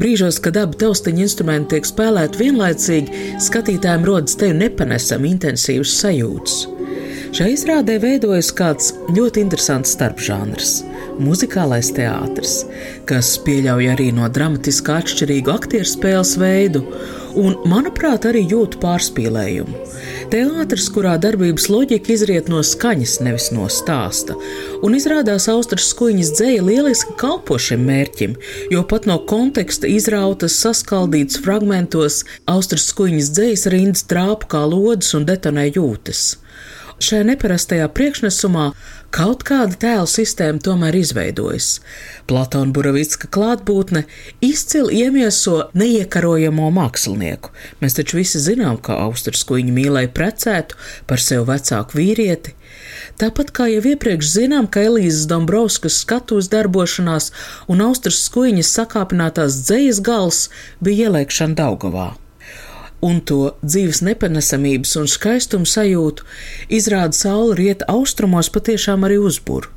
Brīžos, 0.00 0.40
kad 0.40 0.56
abi 0.56 0.80
taustiņa 0.80 1.26
instrumenti 1.26 1.74
tiek 1.74 1.90
spēlēti 1.90 2.40
vienlaicīgi, 2.40 3.24
skatītājiem 3.50 4.08
rodas 4.08 4.38
teju 4.40 4.56
nepanesami 4.62 5.34
intensīvs 5.36 5.98
sajūts. 6.00 6.73
Šai 7.34 7.48
izrādē 7.50 7.96
veidojas 7.98 8.52
kāds 8.54 8.92
ļoti 9.10 9.42
interesants 9.42 9.90
starpžanrs- 9.96 10.74
muzikālais 11.26 11.88
teātris, 11.96 12.52
kas 13.10 13.32
pieļauj 13.42 13.88
arī 13.90 14.12
no 14.14 14.28
dramatiskā 14.36 15.00
atšķirīgu 15.02 15.50
aktieru 15.50 15.88
spēles 15.92 16.36
veidu, 16.38 16.84
un, 17.34 17.56
manuprāt, 17.66 18.28
arī 18.30 18.44
jūtu 18.52 18.78
pārspīlējumu. 18.78 19.74
Teātris, 20.30 20.86
kurā 20.94 21.16
darbības 21.18 21.66
loģika 21.74 22.14
izriet 22.14 22.52
no 22.52 22.62
skaņas, 22.62 23.16
nevis 23.26 23.50
no 23.50 23.66
stāsta, 23.66 24.38
un 24.86 24.94
izrādās 24.94 25.48
Austrijas 25.50 25.90
skuiņas 25.90 26.32
dzēja 26.38 26.62
lieliski 26.62 27.18
kalpo 27.18 27.58
šim 27.58 27.82
mērķim, 27.90 28.38
jo 28.70 28.84
pat 28.84 29.10
no 29.10 29.18
konteksta 29.18 29.90
izrautas, 29.90 30.54
saskaldītas 30.62 31.42
fragmentos 31.42 32.22
Austrijas 32.46 32.88
skuiņas 32.94 33.34
dzējas 33.34 33.68
rindas 33.74 34.06
trāpa 34.06 34.54
kā 34.54 34.64
lodes 34.70 35.10
un 35.18 35.26
detonē 35.26 35.72
jūtas. 35.74 36.43
Šajā 37.04 37.24
neparastajā 37.28 37.84
priekšnesumā 37.92 38.70
kaut 39.12 39.42
kāda 39.44 39.76
tēla 39.82 40.06
sistēma 40.08 40.62
tomēr 40.64 40.96
izveidojas. 40.96 41.82
Platona 42.30 42.72
Buravicka 42.72 43.28
klātbūtne 43.34 44.06
izcili 44.44 45.02
iemieso 45.02 45.66
neiekarojamo 45.76 46.70
mākslinieku. 46.78 47.52
Mēs 47.82 47.98
taču 47.98 48.22
visi 48.22 48.40
zinām, 48.40 48.78
ka 48.80 48.96
Austrasku 49.04 49.58
viņa 49.58 49.76
mīlēja 49.76 50.14
precētu 50.16 50.80
par 51.10 51.20
sev 51.20 51.44
vecāku 51.52 52.00
vīrieti. 52.00 52.56
Tāpat 53.20 53.52
kā 53.52 53.68
jau 53.74 53.84
iepriekš 53.92 54.32
zinām, 54.38 54.64
ka 54.64 54.88
Elīzes 54.88 55.28
Dombrovskas 55.28 56.00
skatuves 56.06 56.48
darbošanās 56.54 57.32
un 57.68 57.84
Austrijas 57.84 58.24
skuiņas 58.30 58.74
sakāpinātās 58.80 59.60
dzejas 59.68 60.00
gals 60.04 60.44
bija 60.80 61.10
ieliekšana 61.10 61.60
Daugavā 61.60 62.14
un 63.02 63.20
to 63.28 63.54
dzīves 63.64 64.02
nepanesamības 64.06 64.94
un 65.00 65.08
skaistuma 65.10 65.68
sajūtu 65.68 66.26
izrāda 66.78 67.16
saule 67.16 67.56
rieta 67.58 67.88
austrumos 67.92 68.50
patiešām 68.54 69.06
arī 69.08 69.18
uzburu. 69.22 69.72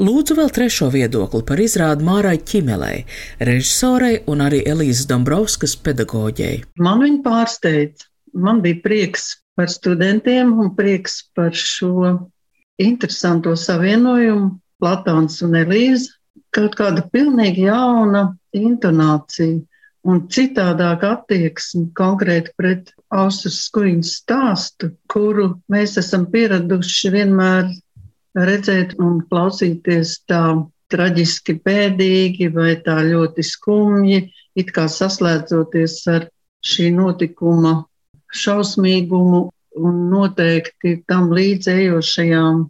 Lūdzu 0.00 0.36
vēl 0.38 0.50
trešo 0.56 0.88
viedokli 0.92 1.42
par 1.46 1.60
izrādu 1.60 2.06
Mārai 2.06 2.38
Čimelei, 2.50 3.04
režisorei 3.38 4.22
un 4.30 4.42
arī 4.44 4.62
Elīzes 4.66 5.08
Dombrovskas 5.10 5.76
pedagoģei. 5.84 6.62
Man 6.80 7.04
viņa 7.04 7.22
pārsteidz. 7.26 8.06
Man 8.32 8.60
bija 8.62 8.78
prieks 8.84 9.40
par 9.58 9.70
studentiem 9.70 10.52
un 10.62 10.70
prieks 10.76 11.24
par 11.34 11.50
šo 11.56 12.14
interesanto 12.80 13.56
savienojumu 13.58 14.54
Platāns 14.80 15.40
un 15.44 15.58
Elīze. 15.60 16.14
Kaut 16.54 16.74
kāda 16.78 17.04
pilnīgi 17.12 17.66
jauna 17.68 18.30
intonācija 18.56 19.60
un 20.08 20.24
citādāk 20.32 21.04
attieksmi 21.04 21.90
konkrēti 21.96 22.54
pret 22.56 22.92
Austrijas 23.12 23.64
skuiņas 23.66 24.12
stāstu, 24.22 24.90
kuru 25.10 25.50
mēs 25.72 25.98
esam 26.00 26.26
pieraduši 26.32 27.12
vienmēr 27.16 27.70
redzēt 28.38 28.96
un 29.02 29.20
klausīties 29.30 30.20
tā 30.30 30.42
traģiski 30.90 31.58
bēdīgi 31.64 32.50
vai 32.54 32.74
tā 32.84 33.00
ļoti 33.06 33.44
skumji, 33.46 34.30
it 34.58 34.72
kā 34.74 34.86
saslēdzoties 34.90 35.96
ar 36.10 36.26
šī 36.66 36.90
notikuma 36.96 37.80
šausmīgumu 38.30 39.42
un 39.80 40.00
noteikti 40.10 40.96
tam 41.08 41.30
līdzējošajām 41.34 42.64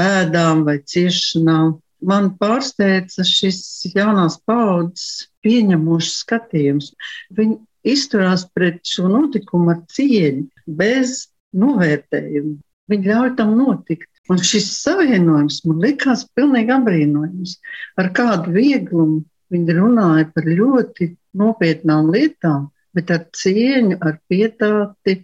bēdām 0.00 0.64
vai 0.66 0.80
ciešanām. 0.82 1.78
Man 2.06 2.30
pārsteidza 2.40 3.24
šis 3.28 3.60
jaunās 3.94 4.38
paudzes 4.48 5.28
pieņemošs 5.44 6.14
skatījums. 6.22 6.92
Viņi 7.36 7.58
izturās 7.92 8.46
pret 8.54 8.80
šo 8.88 9.08
notikumu 9.12 9.74
ar 9.74 9.82
cieņu, 9.92 10.46
bez 10.66 11.28
novērtējuma. 11.56 12.56
Viņi 12.90 13.12
ļauj 13.12 13.34
tam 13.38 13.54
notikt. 13.58 14.08
Un 14.30 14.38
šis 14.46 14.68
savienojums 14.78 15.60
man 15.66 15.80
likās 15.82 16.24
pilnīgi 16.38 16.74
apbrīnojams. 16.74 17.56
Ar 17.98 18.10
kādu 18.14 18.54
vieglumu 18.54 19.24
viņi 19.50 19.76
runāja 19.78 20.28
par 20.34 20.46
ļoti 20.46 21.10
nopietnām 21.40 22.10
lietām, 22.14 22.68
bet 22.94 23.10
ar 23.14 23.24
cieņu, 23.36 23.98
ar 24.02 24.18
pietāti, 24.30 25.16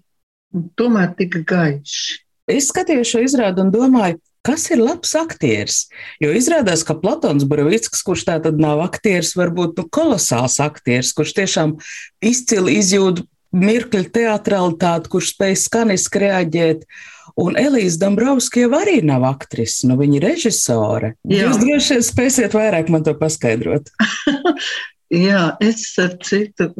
un 0.54 0.68
tomēr 0.78 1.12
tik 1.18 1.40
gaiši. 1.46 2.18
Es 2.50 2.70
skatījos 2.70 3.10
šo 3.10 3.22
izrādi 3.26 3.62
un 3.62 3.72
domāju, 3.74 4.20
kas 4.46 4.68
ir 4.70 4.82
labs 4.82 5.14
aktieris. 5.18 5.86
Jo 6.22 6.30
izrādās, 6.36 6.84
ka 6.86 6.96
Platons 7.00 7.46
Buravīts, 7.48 7.90
kurš 7.90 8.26
tā 8.28 8.38
tad 8.44 8.60
nav 8.62 8.84
aktieris, 8.84 9.34
varbūt 9.38 9.80
nu, 9.80 9.86
kolosāls 9.90 10.60
aktieris, 10.62 11.12
kurš 11.16 11.34
tiešām 11.40 11.76
izcili 12.24 12.78
izjūt 12.80 13.24
mirkļa 13.56 14.08
teatralitāti, 14.14 15.10
kurš 15.12 15.34
spēj 15.34 15.60
skaniski 15.66 16.26
reaģēt. 16.26 16.88
Un 17.36 17.56
Elīze 17.60 18.00
Dombrovska 18.00 18.62
jau 18.62 18.70
arī 18.78 19.00
nav 19.04 19.26
aktrise, 19.28 19.84
nu 19.88 19.98
viņa 20.00 20.16
ir 20.16 20.24
režisore. 20.24 21.14
Jā. 21.28 21.44
Jūs 21.44 21.58
droši 21.60 21.96
vien 21.96 22.04
spēsiet 22.06 22.56
vairāk 22.56 22.92
man 22.92 23.04
to 23.04 23.12
paskaidrot. 23.18 23.90
Jā, 25.12 25.52
es 25.62 25.84
ar 26.02 26.16
citu 26.26 26.72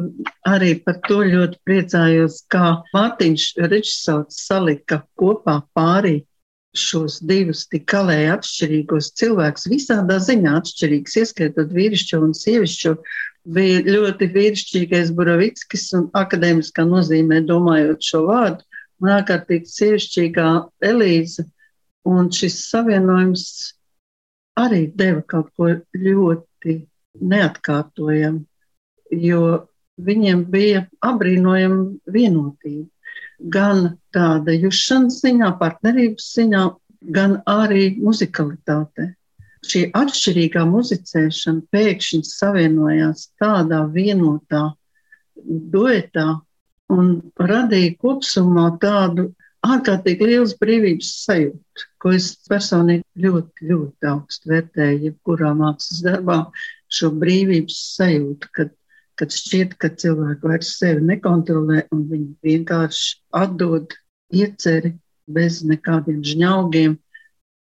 arī 0.43 0.73
par 0.83 0.97
to 1.05 1.21
ļoti 1.23 1.61
priecājos, 1.63 2.41
kā 2.51 2.81
Mārtiņš 2.91 3.45
režisors 3.71 4.41
salika 4.49 4.99
kopā 5.15 5.61
pārī 5.77 6.25
šos 6.79 7.19
divus 7.27 7.65
tik 7.71 7.85
kalēji 7.91 8.29
atšķirīgos 8.35 9.11
cilvēkus, 9.19 9.67
visādā 9.71 10.17
ziņā 10.23 10.55
atšķirīgus, 10.61 11.17
ieskaitot 11.23 11.73
vīrišķo 11.75 12.21
un 12.25 12.33
sievišķo, 12.37 12.93
bija 13.57 13.83
ļoti 13.87 14.29
vīrišķīgais 14.33 15.13
Buravickis 15.17 15.87
un 15.97 16.09
akadēmiskā 16.17 16.85
nozīmē 16.87 17.41
domājot 17.47 18.09
šo 18.09 18.25
vārdu, 18.27 18.65
un 19.01 19.13
ārkārtīgi 19.17 19.71
sievišķīgā 19.73 20.49
Elīza. 20.91 21.47
Un 22.07 22.29
šis 22.31 22.61
savienojums 22.69 23.41
arī 24.55 24.85
deva 24.95 25.25
kaut 25.27 25.49
ko 25.59 25.73
ļoti 25.75 26.77
neatkārtojamu, 27.19 28.45
jo 29.11 29.41
viņiem 30.07 30.45
bija 30.53 30.85
apbrīnojama 31.03 32.13
vienotība 32.15 32.87
gan 33.39 33.97
tāda 34.15 34.55
jušanas 34.55 35.21
ziņā, 35.23 35.51
partnerības 35.59 36.31
ziņā, 36.37 36.63
gan 37.13 37.37
arī 37.49 37.93
muzikalitātē. 38.01 39.11
Šī 39.67 39.87
atšķirīgā 39.97 40.63
muzicēšana 40.69 41.65
pēkšņi 41.73 42.21
savienojās 42.27 43.29
tādā 43.41 43.83
vienotā 43.93 44.63
duetā 45.73 46.27
un 46.93 47.09
radīja 47.41 47.97
kopsumā 48.01 48.69
tādu 48.81 49.27
ārkārtīgi 49.67 50.29
liels 50.29 50.53
brīvības 50.61 51.09
sajūtu, 51.25 51.87
ko 52.01 52.13
es 52.15 52.29
personīgi 52.47 53.25
ļoti, 53.25 53.67
ļoti 53.71 54.09
augstu 54.11 54.53
vērtēju, 54.53 55.01
jebkurā 55.09 55.51
mākslas 55.57 56.03
darbā, 56.05 56.37
šo 56.87 57.11
brīvības 57.19 57.79
sajūtu, 57.97 58.51
kad 58.55 58.71
kad 59.19 59.33
šķiet, 59.33 59.75
ka 59.81 59.89
cilvēki 60.01 60.49
vairs 60.51 60.75
sevi 60.79 61.03
nekontrolē 61.09 61.83
un 61.95 62.05
viņi 62.11 62.31
vienkārši 62.45 63.13
atdod 63.35 63.95
ieceri 64.33 64.93
bez 65.27 65.61
nekādiem 65.67 66.23
žņaugiem. 66.25 66.97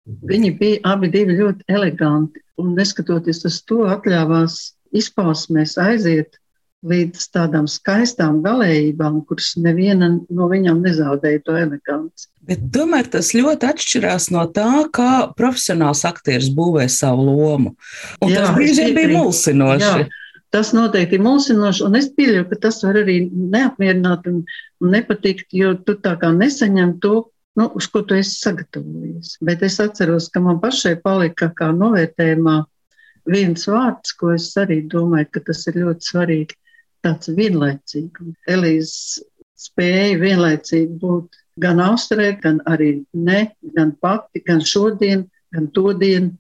Viņi 0.05 0.51
bija 0.61 0.81
abi 0.93 1.09
divi 1.13 1.39
ļoti 1.39 1.65
eleganti 1.73 2.43
un 2.61 2.75
neskatoties 2.77 3.45
uz 3.49 3.61
to 3.69 3.85
atļāvās 3.89 4.59
izpausmēs 4.95 5.79
aiziet 5.81 6.37
līdz 6.85 7.23
tādām 7.33 7.65
skaistām 7.71 8.43
galējībām, 8.45 9.23
kuras 9.29 9.55
neviena 9.57 10.11
no 10.29 10.49
viņām 10.51 10.83
nezaudēja 10.85 11.41
to 11.47 11.57
eleganci. 11.57 12.29
Bet 12.45 12.67
tomēr 12.75 13.09
tas 13.09 13.33
ļoti 13.33 13.71
atšķirās 13.71 14.29
no 14.35 14.45
tā, 14.53 14.85
kā 14.93 15.31
profesionāls 15.39 16.05
aktieris 16.05 16.51
būvē 16.53 16.85
savu 16.93 17.25
lomu. 17.31 17.73
Un 18.21 18.35
jā, 18.35 18.43
tas 18.43 18.53
brīžiem 18.59 18.93
bija 18.99 19.15
mulsinoši. 19.15 20.05
Jā. 20.05 20.24
Tas 20.55 20.71
noteikti 20.71 21.19
ir 21.19 21.23
mulsinoši, 21.25 21.83
un 21.83 21.99
es 21.99 22.07
pieļauju, 22.15 22.45
ka 22.53 22.61
tas 22.69 22.77
var 22.87 23.01
arī 23.01 23.17
neapmierināt 23.33 24.29
un, 24.31 24.43
un 24.85 24.93
nepatikt, 24.95 25.49
jo 25.59 25.73
tu 25.87 25.97
tā 26.05 26.13
kā 26.21 26.31
nesaņem 26.31 26.93
to, 27.03 27.25
nu, 27.59 27.67
uz 27.75 27.89
ko 27.91 28.05
tu 28.07 28.15
esi 28.15 28.37
sagatavojies. 28.39 29.33
Bet 29.43 29.65
es 29.67 29.81
atceros, 29.83 30.29
ka 30.31 30.43
man 30.45 30.61
pašai 30.63 30.95
palika 31.03 31.51
kā 31.59 31.73
novērtējumā 31.75 32.55
viens 33.35 33.67
vārds, 33.67 34.15
ko 34.21 34.31
es 34.37 34.47
arī 34.61 34.79
domāju, 34.95 35.33
ka 35.35 35.43
tas 35.51 35.65
ir 35.71 35.81
ļoti 35.83 36.11
svarīgi, 36.13 36.59
tāds 37.03 37.35
vienlaicīgums. 37.35 38.39
Elīze 38.55 39.27
spēja 39.59 40.21
vienlaicīgi 40.23 41.01
būt 41.03 41.43
gan 41.67 41.83
austrē, 41.83 42.31
gan 42.43 42.63
arī 42.71 42.93
ne, 43.15 43.49
gan 43.75 43.91
pati, 43.99 44.43
gan 44.47 44.63
šodien, 44.63 45.27
gan 45.55 45.71
to 45.75 45.91
dienu 45.99 46.35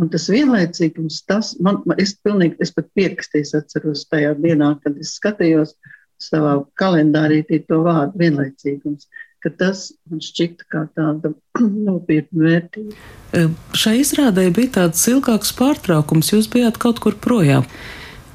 Un 0.00 0.08
tas 0.10 0.24
vienlaicīgums, 0.26 1.20
tas 1.28 1.52
man, 1.62 1.82
es 2.02 2.16
pilnīgi, 2.26 2.58
es 2.64 2.72
pat 2.74 2.88
pierakstīju, 2.98 3.60
atceros 3.60 4.02
tajā 4.10 4.32
dienā, 4.40 4.72
kad 4.82 4.96
es 4.98 5.14
skatījos 5.20 5.76
savā 6.22 6.56
kalendārī 6.80 7.44
to 7.46 7.78
vārdu 7.84 8.18
vienlaicīgums, 8.18 9.06
ka 9.44 9.52
tas 9.54 9.90
man 10.10 10.22
šķita 10.24 10.66
kā 10.72 10.82
tāda 10.96 11.30
nopietna 11.88 12.48
vērtība. 12.48 13.44
Šai 13.76 13.98
izrādē 14.00 14.48
bija 14.54 14.80
tāds 14.80 15.04
ilgāks 15.12 15.54
pārtraukums, 15.58 16.32
jūs 16.34 16.50
bijāt 16.50 16.80
kaut 16.82 17.02
kur 17.04 17.14
projām. 17.14 17.68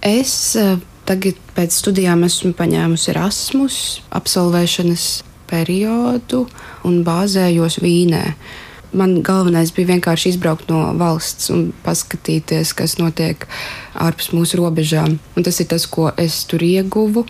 Es 0.06 0.56
e, 0.56 0.78
tagad 1.10 1.39
pēc 1.58 1.76
studijām 1.76 2.24
esmu 2.28 2.54
paņēmusi 2.56 3.12
Erasmus 3.12 3.82
absolvēšanas 4.15 5.10
periodu 5.50 6.45
un 6.88 7.02
bāzējos 7.04 7.82
Vīnē 7.84 8.24
man 8.93 9.19
galvenais 9.25 9.71
bija 9.75 9.93
vienkārši 9.93 10.34
izbraukt 10.34 10.69
no 10.71 10.82
valsts 10.97 11.52
un 11.54 11.69
paskatīties, 11.86 12.73
kas 12.78 12.97
notiek 13.02 13.45
ārpus 13.93 14.32
mūsu 14.36 14.62
robežām. 14.62 15.19
Un 15.36 15.45
tas 15.45 15.60
ir 15.62 15.69
tas, 15.71 15.86
ko 15.89 16.10
es 16.17 16.41
tur 16.49 16.63
ieguvu. 16.65 17.25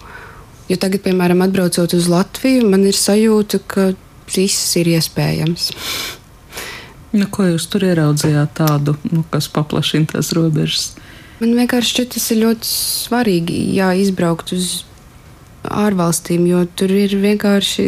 Jo 0.69 0.77
tagad, 0.77 1.01
piemēram, 1.07 1.41
atbraucot 1.41 1.95
uz 1.97 2.07
Latviju, 2.11 2.67
man 2.69 2.85
ir 2.85 2.97
sajūta, 2.97 3.61
ka 3.65 3.89
viss 4.29 4.75
ir 4.77 4.91
iespējams. 4.93 5.71
Nu, 7.17 7.25
ko 7.33 7.47
jūs 7.47 7.65
tur 7.73 7.87
ieraudzījāt 7.87 8.53
tādu, 8.59 8.93
nu, 9.09 9.23
kas 9.33 9.49
paplašina 9.49 10.11
tās 10.11 10.29
robežas? 10.37 10.91
Man 11.39 11.55
vienkārši 11.57 11.95
šķiet, 11.95 12.11
tas 12.13 12.27
ir 12.35 12.41
ļoti 12.43 12.69
svarīgi, 12.69 13.57
jā, 13.79 13.89
izbraukt 13.97 14.53
uz 14.53 14.83
ārvalstīm, 15.65 16.45
jo 16.51 16.61
tur 16.77 16.93
ir 16.93 17.15
vienkārši 17.17 17.87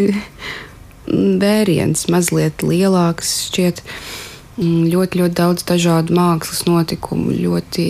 vēriens, 1.12 2.08
mazliet 2.12 2.63
lielāks, 2.65 3.34
šķiet 3.50 3.84
mm, 4.58 4.89
ļoti, 4.93 5.21
ļoti 5.21 5.38
daudz 5.38 5.65
dažādu 5.67 6.15
mākslas 6.17 6.65
notikumu, 6.69 7.36
ļoti 7.36 7.88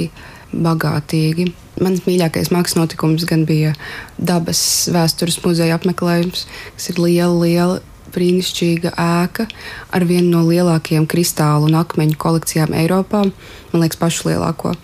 bagātīgi. 0.51 1.51
Mans 1.81 2.03
mīļākais 2.05 2.51
mākslas 2.53 2.79
notikums 2.81 3.25
gan 3.29 3.45
bija 3.49 3.71
dabas 4.19 4.61
vēstures 4.91 5.39
muzeja 5.45 5.77
apmeklējums, 5.79 6.45
kas 6.75 6.91
ir 6.91 6.99
liela, 7.01 7.37
liela 7.45 7.79
brīnišķīga 8.11 8.93
ēka 8.99 9.47
ar 9.95 10.05
vienu 10.07 10.35
no 10.35 10.43
lielākajām 10.49 11.07
kristālu 11.09 11.69
un 11.69 11.79
akmeņu 11.79 12.19
kolekcijām 12.19 12.75
Eiropā. 12.83 13.23
Man 13.71 13.83
liekas, 13.85 13.99
pašu 14.01 14.31
lielāko. 14.31 14.75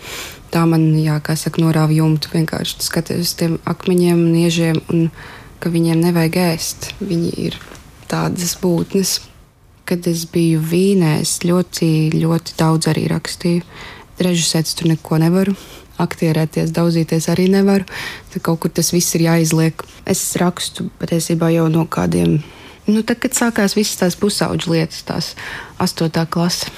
Tā 0.54 0.64
man, 0.70 0.94
jā, 0.96 1.18
kā 1.20 1.36
saka, 1.36 1.60
norāva 1.60 1.92
jumtu. 1.92 2.32
Vienkārši 2.32 2.80
skaties 2.86 3.26
uz 3.26 3.34
tiem 3.40 3.58
akmeņiem 3.68 4.22
un 4.30 4.38
iežiem, 4.46 4.80
un 4.94 5.10
ka 5.60 5.74
viņiem 5.74 6.00
nevajag 6.08 6.40
ēst. 6.46 6.94
Viņi 7.04 7.34
ir 7.50 7.60
tādas 8.10 8.56
būtnes. 8.62 9.20
Kad 9.88 10.08
es 10.12 10.26
biju 10.28 10.60
Vīnē, 10.60 11.22
es 11.24 11.38
ļoti, 11.48 12.12
ļoti 12.18 12.58
daudz 12.60 12.90
arī 12.92 13.06
rakstīju. 13.12 13.64
Režisēt 14.20 14.74
tur 14.76 14.90
neko 14.92 15.20
nevaru, 15.22 15.54
aktierēties, 16.02 16.74
daudzīties 16.76 17.30
arī 17.32 17.48
nevaru. 17.54 17.88
Tad 18.34 18.44
kaut 18.44 18.64
kur 18.64 18.74
tas 18.74 18.92
viss 18.92 19.16
ir 19.16 19.28
jāizliek. 19.30 19.86
Es 20.10 20.24
rakstu 20.42 20.90
patiesībā 21.00 21.54
jau 21.56 21.70
no 21.72 21.86
kādiem. 21.88 22.40
Nu, 22.88 23.02
tad, 23.04 23.20
kad 23.20 23.36
sākās 23.36 23.74
visas 23.76 23.98
tās 24.00 24.16
pusauģu 24.16 24.72
lietas, 24.72 25.02
tās 25.04 25.26
astotā 25.84 26.24
klase, 26.32 26.70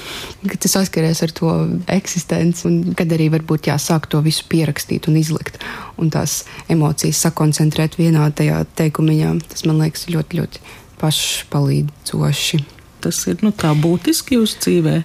kad 0.42 0.58
tas 0.58 0.74
saskaries 0.74 1.22
ar 1.22 1.34
to 1.38 1.52
eksistenci, 1.94 2.66
un 2.66 2.96
kad 2.98 3.14
arī 3.14 3.28
varbūt 3.36 3.70
jāsāk 3.70 4.08
to 4.10 4.24
visu 4.26 4.48
pierakstīt 4.50 5.06
un 5.06 5.20
izlikt, 5.22 5.62
un 6.02 6.10
tās 6.10 6.40
emocijas 6.66 7.22
sakoncentrēt 7.28 8.00
vienā 8.02 8.26
tajā 8.34 8.64
teikumā, 8.82 9.36
tas 9.54 9.68
man 9.70 9.84
liekas 9.84 10.10
ļoti, 10.10 10.42
ļoti 10.42 10.66
pašpalīdzoši. 11.00 12.64
Tas 13.04 13.22
ir 13.32 13.44
nu, 13.46 13.52
tā 13.56 13.72
būtiski 13.78 14.38
jūsu 14.38 14.60
dzīvē? 14.66 14.96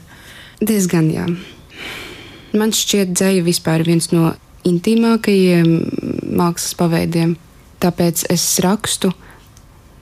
Diezgan, 0.65 1.11
jā. 1.15 1.27
Man 2.55 2.75
šķiet, 2.75 3.13
dzēja 3.15 3.45
vispār 3.47 3.83
ir 3.83 3.93
viens 3.93 4.11
no 4.13 4.33
intīmākajiem 4.67 5.71
mākslas 6.39 6.75
paveidiem. 6.79 7.37
Tāpēc 7.83 8.25
es 8.33 8.47
rakstu 8.65 9.13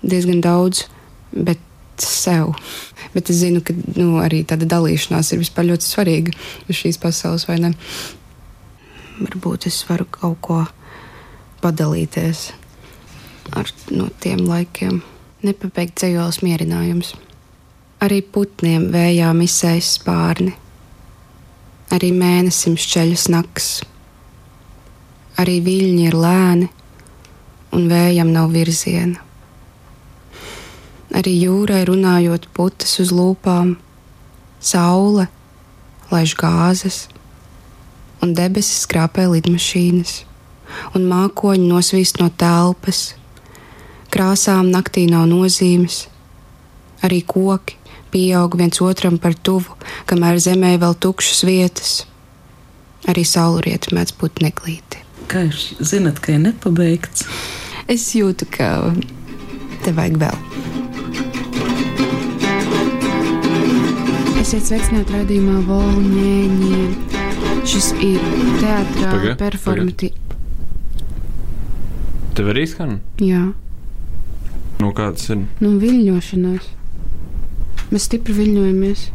diezgan 0.03 0.43
daudz, 0.45 0.87
bet 1.33 1.61
sev. 2.03 2.55
Bet 3.15 3.31
es 3.31 3.43
zinu, 3.43 3.63
ka 3.65 3.75
nu, 3.97 4.17
arī 4.23 4.43
tāda 4.49 4.69
dalīšanās 4.69 5.33
ir 5.33 5.43
vispār 5.43 5.69
ļoti 5.71 5.89
svarīga 5.89 6.35
šīs 6.73 7.01
pasaules, 7.03 7.47
vai 7.49 7.59
ne? 7.63 7.73
Varbūt 9.21 9.69
es 9.71 9.83
varu 9.89 10.07
kaut 10.11 10.41
ko 10.45 10.61
padalīties 11.63 12.51
ar 13.57 13.69
no 13.93 14.09
tiem 14.23 14.45
laikiem. 14.49 15.03
Nepabeigt 15.43 15.97
dzējols 15.99 16.39
mierinājums. 16.47 17.17
Arī 18.03 18.21
putniem 18.23 18.85
vējā 18.95 19.31
misējas 19.35 19.97
spārni, 19.97 20.53
arī 21.91 22.13
mēnesim 22.15 22.77
šķeļas 22.79 23.25
nakts. 23.35 23.71
Arī 25.43 25.57
viļņi 25.67 26.07
ir 26.07 26.17
lēni, 26.19 26.69
un 27.75 27.89
vējam 27.91 28.31
nav 28.35 28.53
virziena. 28.55 29.19
Arī 31.13 31.33
jūrai 31.41 31.83
runājot 31.89 32.47
putas 32.55 32.95
uz 33.03 33.11
lūpām, 33.13 33.75
saule 34.63 35.27
laiž 36.13 36.37
gāzes, 36.39 37.07
un 38.23 38.37
debesis 38.39 38.85
skrāpē 38.87 39.27
lidmašīnas, 39.33 40.21
un 40.95 41.11
mākoņi 41.11 41.67
nosvīst 41.67 42.23
no 42.23 42.31
telpas. 42.31 43.17
Krāsām 44.13 44.69
naktī 44.69 45.07
nav 45.09 45.25
nozīmes, 45.31 46.03
arī 47.01 47.23
koki 47.25 47.79
pieaug 48.13 48.59
viens 48.61 48.81
otram 48.85 49.17
par 49.17 49.33
tuvu, 49.33 49.73
kamēr 50.11 50.37
zemē 50.37 50.75
vēl 50.83 50.99
tukšas 51.01 51.41
vietas. 51.49 51.93
Arī 53.09 53.25
saulriet 53.25 53.89
mēdz 53.89 54.13
būt 54.21 54.43
neglīti. 54.45 55.01
Kā 55.33 55.47
jūs 55.47 55.73
zinat, 55.81 56.21
ka 56.21 56.37
ir 56.37 56.43
nepabeigts? 56.45 57.25
Es 57.89 58.05
jūtu, 58.13 58.47
ka 58.53 58.69
te 59.83 59.97
vajag 59.97 60.21
vēl. 60.21 60.37
Esiet 64.43 64.69
sveicināti 64.69 65.17
raidījumā 65.17 65.57
Volņēņie. 65.71 66.85
Šis 67.65 67.93
ir 68.05 68.21
teātrā 68.61 69.37
performatīvs. 69.41 70.21
Tev 72.37 72.49
arī 72.53 72.65
skan? 72.69 72.99
Jā, 73.21 73.47
No 74.83 74.91
kādas 74.97 75.31
ir? 75.31 75.45
nu 75.63 75.75
viļņošanās. 75.83 76.71
Mēs 77.93 78.07
stipri 78.09 78.35
viļņojamies. 78.35 79.09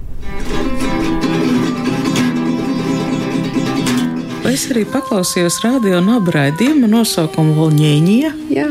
Es 4.47 4.63
arī 4.71 4.85
paklausījos 4.89 5.59
radio 5.65 5.99
nabu 6.01 6.31
raidījumu 6.33 6.87
nosaukumu 6.89 7.53
Volņēņija. 7.57 8.31
Jā, 8.55 8.67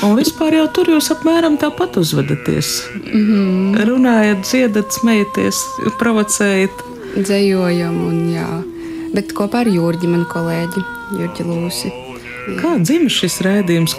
Un 0.00 0.14
vispār 0.16 0.54
jau 0.56 0.64
tur 0.72 0.88
jūs 0.94 1.10
apmēram 1.12 1.58
tāpat 1.60 1.98
uzvedaties. 2.00 2.70
Mm 2.96 3.24
-hmm. 3.26 3.84
Runājat, 3.88 4.40
dziedat, 4.48 4.92
smējaties, 4.96 5.58
provocējat. 5.98 6.72
dzējojam 7.16 7.96
un 8.06 8.30
jā. 8.32 8.48
Bet 9.14 9.32
kopā 9.32 9.60
ar 9.60 9.66
Jurģi, 9.66 10.08
manu 10.08 10.24
kolēģi, 10.24 10.84
Jurģi 11.18 11.44
Lūsi. 11.44 12.09
Kā 12.58 12.74
dzimta 12.82 13.12
šis 13.12 13.40
raidījums? 13.46 13.94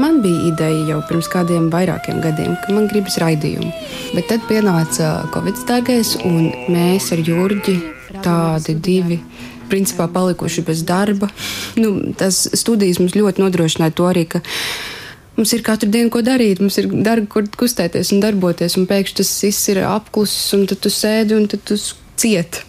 Man 0.00 0.20
bija 0.24 0.48
ideja 0.50 0.94
jau 0.94 1.00
pirms 1.08 1.28
kādiem 1.32 1.68
vairākiem 1.72 2.20
gadiem, 2.24 2.54
ka 2.62 2.72
man 2.72 2.88
gribas 2.90 3.18
raidījumu. 3.20 3.70
Bet 4.14 4.28
tad 4.30 4.44
pienāca 4.48 5.10
Covid 5.34 5.60
dārgais, 5.68 6.14
un 6.24 6.50
mēs 6.72 7.10
ar 7.14 7.22
Jurģi 7.26 7.76
tādi 8.24 8.76
divi. 8.80 9.20
Principā 9.70 10.08
palikuši 10.10 10.64
bez 10.66 10.80
darba. 10.82 11.28
Nu, 11.78 11.92
tas 12.18 12.42
studijas 12.58 12.98
mums 12.98 13.14
ļoti 13.14 13.42
nodrošināja 13.44 13.94
to 13.94 14.08
arī, 14.08 14.24
ka 14.32 14.40
mums 15.36 15.52
ir 15.54 15.62
katru 15.66 15.90
dienu 15.94 16.10
ko 16.10 16.24
darīt, 16.26 16.62
mums 16.62 16.78
ir 16.82 16.88
darbi, 16.90 17.28
kur 17.30 17.46
kustēties 17.60 18.10
un 18.16 18.24
darboties, 18.24 18.74
un 18.80 18.88
pēkšņi 18.90 19.20
tas 19.20 19.30
viss 19.46 19.70
ir 19.70 19.84
apklusis, 19.86 20.48
un 20.58 20.66
tad 20.70 20.82
tu 20.82 20.90
sēdi 20.90 21.38
un 21.38 21.46
tu 21.50 21.78
cieti. 22.20 22.64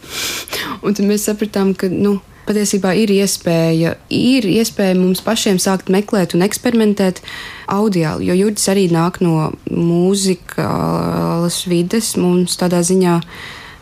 Un 0.85 0.93
tad 0.93 1.07
mēs 1.09 1.25
sapratām, 1.27 1.73
ka 1.77 1.89
nu, 1.91 2.19
patiesībā 2.51 2.91
ir 2.99 3.11
iespēja, 3.15 3.95
ir 4.11 4.47
iespēja 4.49 4.97
mums 4.99 5.23
pašiem 5.23 5.59
sākt 5.61 5.91
meklēt 5.93 6.35
un 6.35 6.43
eksperimentēt 6.45 7.21
audio, 7.71 8.17
jo 8.19 8.35
Jurģis 8.35 8.71
arī 8.73 8.87
nāk 8.91 9.21
no 9.23 9.51
mūzikas 9.71 11.61
vides, 11.71 12.15
mums 12.19 12.59
tādā 12.59 12.83
ziņā 12.83 13.19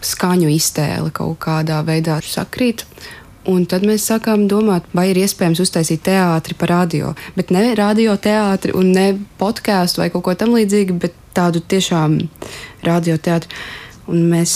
skaņu 0.05 0.51
iztēle 0.53 1.11
kaut 1.15 1.39
kādā 1.43 1.81
veidā 1.87 2.19
sakrīt. 2.23 2.85
Un 3.49 3.63
tad 3.65 3.85
mēs 3.87 4.05
sākām 4.05 4.45
domāt, 4.51 4.85
vai 4.93 5.07
ir 5.09 5.17
iespējams 5.23 5.61
uztaisīt 5.63 6.03
teātri 6.05 6.53
par 6.59 6.69
radio. 6.75 7.15
Bet 7.35 7.49
ne 7.55 7.71
radioteātri 7.75 8.75
un 8.77 8.91
ne 8.93 9.07
podkāstu 9.39 10.03
vai 10.03 10.09
kaut 10.13 10.27
ko 10.27 10.35
tamlīdzīgu, 10.37 10.97
bet 11.01 11.15
tādu 11.33 11.63
tiešām 11.63 12.19
radioteātri. 12.85 13.49
Un 14.11 14.27
mēs 14.29 14.53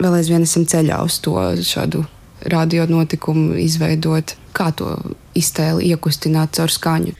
vēl 0.00 0.16
aizvien 0.16 0.48
esam 0.48 0.66
ceļā 0.66 1.04
uz 1.06 1.20
to 1.22 1.36
šādu 1.66 2.08
radio 2.48 2.86
notikumu 2.86 3.58
izveidot, 3.60 4.36
kā 4.56 4.70
to 4.76 4.96
iztēli 5.36 5.90
iekustināt 5.92 6.56
caur 6.58 6.72
skaņu. 6.72 7.14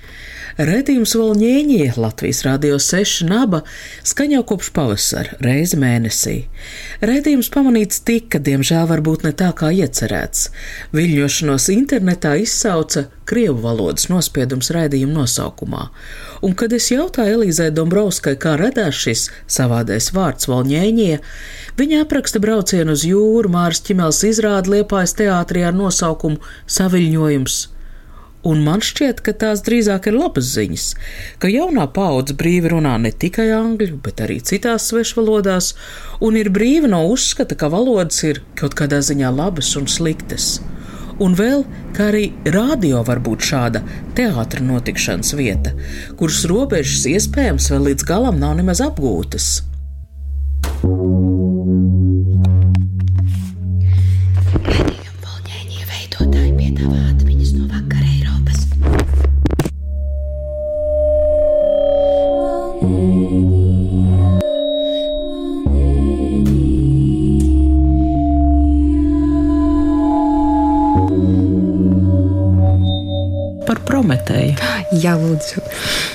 Redījums 0.59 1.13
Volņēņie 1.15 1.93
Latvijas 2.01 2.43
Rādio 2.43 2.79
6 2.83 3.23
naba 3.29 3.63
skan 4.07 4.33
jau 4.35 4.43
kopš 4.49 4.73
pavasara, 4.75 5.37
reizi 5.45 5.79
mēnesī. 5.79 6.35
Redījums 7.07 7.51
pamanīts 7.55 8.03
tika, 8.07 8.41
diemžēl 8.43 8.89
varbūt 8.91 9.29
ne 9.29 9.33
tā 9.37 9.53
kā 9.57 9.71
iecerēts. 9.71 10.49
Viļņošanos 10.97 11.69
internetā 11.77 12.35
izsauca 12.43 13.07
krievu 13.31 13.61
valodas 13.63 14.09
nospiedums 14.11 14.73
raidījuma 14.75 15.21
nosaukumā. 15.21 15.87
Un, 16.43 16.57
kad 16.59 16.75
es 16.75 16.91
jautāju 16.91 17.39
Elīzai 17.39 17.71
Dombrovskai, 17.75 18.35
kā 18.43 18.57
radās 18.59 18.99
šis 18.99 19.29
savādais 19.47 20.11
vārds 20.17 20.51
Volņēņie, 20.51 21.21
viņa 21.79 22.05
apraksta 22.05 22.43
braucienu 22.43 22.99
uz 22.99 23.07
jūru 23.07 23.53
Mārs 23.55 23.85
Ķimels 23.87 24.25
izrāda 24.27 24.75
Liepājas 24.75 25.15
teātrī 25.21 25.63
ar 25.69 25.77
nosaukumu 25.79 26.43
Saviļņojums. 26.67 27.61
Un 28.41 28.63
man 28.65 28.81
šķiet, 28.81 29.19
ka 29.21 29.35
tās 29.37 29.61
drīzāk 29.67 30.07
ir 30.09 30.17
labas 30.17 30.49
ziņas, 30.55 30.85
ka 31.43 31.51
jaunā 31.53 31.85
paudze 31.93 32.33
brīvi 32.41 32.71
runā 32.73 32.95
ne 33.03 33.13
tikai 33.13 33.51
angļu, 33.53 33.99
bet 34.01 34.23
arī 34.25 34.39
citās 34.41 34.89
svešvalodās, 34.89 35.75
un 36.25 36.39
ir 36.41 36.49
brīva 36.49 36.89
no 36.89 37.03
uzskata, 37.13 37.59
ka 37.61 37.69
valodas 37.69 38.23
ir 38.25 38.41
kaut 38.57 38.77
kādā 38.79 39.03
ziņā 39.05 39.33
labas 39.37 39.75
un 39.77 39.91
sliktas. 39.93 40.55
Un 41.21 41.37
vēl, 41.37 41.67
kā 41.93 42.09
arī 42.09 42.31
radio 42.49 43.03
var 43.05 43.21
būt 43.21 43.45
šāda 43.51 43.83
teātra 44.17 44.65
notikšanas 44.65 45.35
vieta, 45.37 45.75
kuras 46.17 46.47
robežas 46.49 47.05
iespējams 47.13 47.69
vēl 47.75 47.91
līdz 47.91 48.09
galam 48.09 48.41
nav 48.41 48.57
nemaz 48.63 48.81
apgūtas. 48.87 49.59
Volņēņie 50.81 51.30
Jā, 75.01 75.15
lūdzu. 75.17 75.63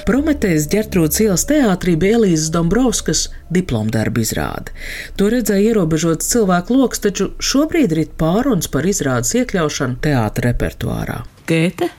Prometējas 0.05 0.67
ģertrūdas 0.69 1.21
ielas 1.23 1.45
teātrī 1.49 1.95
bija 1.99 2.19
Elīzes 2.19 2.51
Dombrovskas 2.53 3.27
diplomdarba 3.53 4.21
izrāde. 4.21 4.73
To 5.17 5.29
redzēja 5.31 5.71
ierobežots 5.71 6.29
cilvēku 6.29 6.75
lokus, 6.77 7.01
taču 7.01 7.31
šobrīd 7.39 7.95
ir 7.95 8.01
pārunas 8.19 8.69
par 8.71 8.85
izrādes 8.85 9.33
iekļaušanu 9.39 9.97
teātra 10.05 10.51
repertuārā. 10.51 11.21
Gēte? 11.49 11.89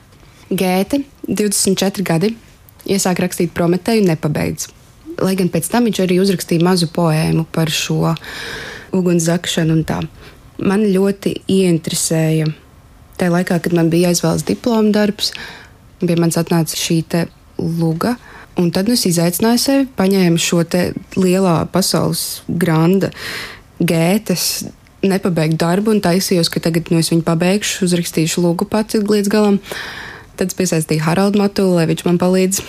Gēte, 0.47 1.01
24 1.27 2.05
gadi, 2.07 2.31
iesāk 2.87 3.19
rakstīt 3.25 3.51
Prometēju 3.57 4.05
un 4.05 4.13
nepabeidz. 4.13 4.69
Lai 5.23 5.33
gan 5.35 5.49
pēc 5.51 5.67
tam 5.73 5.89
viņš 5.89 6.03
arī 6.05 6.21
uzrakstīja 6.23 6.63
mazu 6.63 6.87
poēmu 6.93 7.47
par 7.51 7.73
šo 7.73 8.13
ugunszakšanu 8.95 9.75
un 9.75 9.83
tā. 9.87 9.99
Man 10.63 10.85
ļoti 10.93 11.33
ieinteresēja 11.51 12.47
tajā 13.17 13.33
laikā, 13.33 13.59
kad 13.65 13.73
man 13.75 13.89
bija 13.91 14.11
jāizvēlas 14.11 14.45
diploma 14.47 14.93
darbs, 14.93 15.33
pie 16.01 16.17
manis 16.19 16.39
atnāca 16.39 16.77
šī 16.77 17.03
luga. 17.57 18.15
Un 18.57 18.71
tad 18.73 18.89
nu 18.89 18.95
es 18.97 19.05
izaicināju 19.05 19.61
sevi, 19.61 19.85
paņēmu 19.97 20.41
šo 20.41 20.63
lielā 21.17 21.67
pasaules 21.69 22.41
granda 22.49 23.11
gētas, 23.77 24.65
nepabeigtu 25.05 25.59
darbu 25.61 25.93
un 25.93 26.01
taisījos, 26.01 26.49
ka 26.49 26.61
tagad 26.63 26.89
nu, 26.89 26.97
es 26.97 27.11
viņu 27.13 27.21
pabeigšu, 27.27 27.85
uzrakstīšu 27.85 28.41
lūgu 28.41 28.65
pats 28.69 28.97
līdz 28.97 29.29
galam. 29.29 29.59
Tad 30.37 30.51
es 30.51 30.57
piesaistīju 30.57 31.01
Haraldu 31.01 31.41
Matulu, 31.41 31.77
lai 31.77 31.87
viņš 31.89 32.03
man 32.05 32.17
palīdz. 32.21 32.61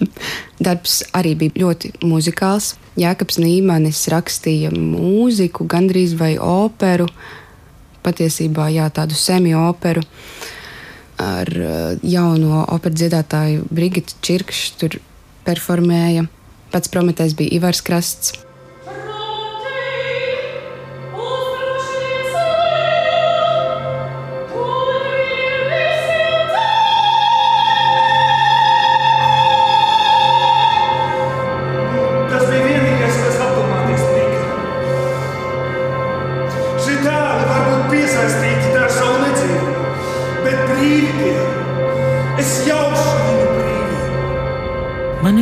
Darbs 0.66 1.00
arī 1.14 1.36
bija 1.38 1.62
ļoti 1.62 1.92
muzikāls. 2.06 2.74
Jēkabs 2.98 3.38
Nīmanis 3.42 4.06
rakstīja 4.10 4.72
mūziku, 4.74 5.66
gandrīz 5.70 6.16
vai 6.18 6.34
operu, 6.38 7.06
patiesībā 8.06 8.70
jā, 8.74 8.86
tādu 8.94 9.18
semi-operu 9.18 10.02
ar 11.22 11.48
uh, 11.48 11.98
jauno 12.02 12.64
operas 12.72 12.98
dziedātāju 13.00 13.66
Brigitu 13.70 14.16
Čirkšu 14.20 14.80
tur 14.80 14.98
performēja. 15.46 16.26
pats 16.72 16.90
Prometējs 16.92 17.36
bija 17.38 17.56
Ivars 17.56 17.80
Krasts. 17.80 18.45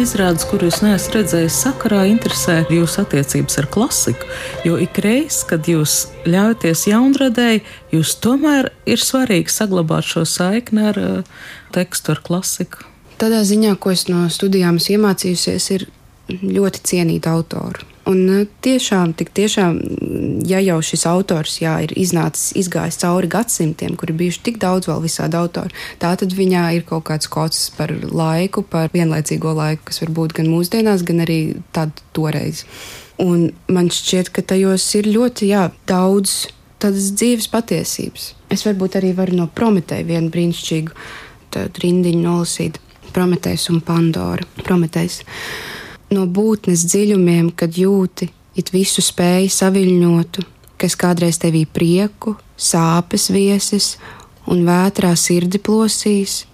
Man 0.05 0.11
izrādās, 0.11 0.45
kur 0.45 0.61
jūs 0.61 0.83
neesat 0.85 1.14
redzējis 1.17 1.55
sakarā, 1.64 2.03
interesē 2.11 2.59
jūsu 2.69 2.99
attiecības 3.01 3.55
ar 3.62 3.69
klasiku. 3.73 4.27
Jo 4.69 4.75
ik 4.77 4.99
reiz, 5.01 5.38
kad 5.49 5.64
jūs 5.64 5.95
ļaujaties 6.29 6.83
jaunradēji, 6.90 7.62
jūs 7.95 8.12
tomēr 8.21 8.69
ir 8.85 9.01
svarīgi 9.01 9.55
saglabāt 9.55 10.05
šo 10.05 10.27
saikni 10.29 10.85
ar 10.90 11.01
uh, 11.01 11.47
tekstu, 11.73 12.12
ar 12.12 12.21
klasiku. 12.27 12.85
Tādā 13.17 13.40
ziņā, 13.49 13.79
ko 13.81 13.95
es 13.97 14.05
no 14.11 14.27
studijām 14.29 14.77
esmu 14.77 14.99
iemācījusies, 14.99 15.71
ir 15.79 15.88
ļoti 16.29 16.85
cienīt 16.85 17.31
autoru. 17.33 17.88
Un 18.05 18.21
eh, 18.29 18.45
tiešām, 18.61 19.17
tik 19.17 19.33
tiešām, 19.33 19.81
ja 20.44 20.61
jau 20.62 20.78
šis 20.85 21.07
autors 21.09 21.59
jā, 21.62 21.74
ir 21.85 21.94
iznācis, 21.98 22.52
izgājis 22.61 23.00
cauri 23.02 23.30
gadsimtiem, 23.33 23.96
kur 23.98 24.12
ir 24.12 24.18
bijuši 24.20 24.42
tik 24.48 24.61
daudz 24.62 24.88
vēl 24.90 25.02
visādi 25.04 25.38
autori, 25.38 25.74
tā 26.02 26.14
tad 26.20 26.35
viņā 26.37 26.64
ir 26.78 26.87
kaut 26.88 27.07
kāds 27.09 27.30
kods 27.33 27.68
par 27.76 27.92
laiku, 27.92 28.62
par 28.62 28.92
vienlaicīgo 28.94 29.54
laiku, 29.57 29.88
kas 29.90 30.02
var 30.04 30.14
būt 30.18 30.37
gan 30.40 30.50
mūsdienās, 30.52 31.07
gan 31.07 31.24
arī 31.24 31.40
tad 31.76 32.04
toreiz. 32.16 32.64
Un 33.22 33.52
man 33.70 33.90
šķiet, 33.94 34.33
ka 34.35 34.42
tajos 34.42 34.87
ir 34.98 35.09
ļoti 35.14 35.52
jā, 35.52 35.68
daudz 35.88 36.48
tādas 36.83 37.12
dzīves 37.16 37.48
patiesības. 37.52 38.33
Es 38.52 38.64
varbūt 38.66 38.98
arī 38.98 39.14
varu 39.16 39.38
no 39.38 39.46
Prometēja 39.48 40.07
vienu 40.09 40.33
brīnišķīgu 40.35 41.62
rindiņu 41.85 42.22
nolasīt. 42.24 42.80
Prometējs 43.14 43.68
un 43.70 43.78
Pandora. 43.87 44.42
Prometējs 44.66 45.20
no 46.14 46.26
būtnes 46.26 46.83
dziļumiem, 46.90 47.52
kad 47.59 47.78
jūti 47.78 48.28
it 48.57 48.73
visu 48.75 49.03
spēju 49.05 49.53
saviļņotu, 49.53 50.45
kas 50.81 50.97
kādreiz 50.99 51.38
tevī 51.43 51.64
prieku, 51.67 52.37
sāpes 52.57 53.31
viesis 53.35 53.95
un 54.51 54.64
vētrā 54.67 55.14
sirdi 55.19 55.61
plosīs, 55.62 56.45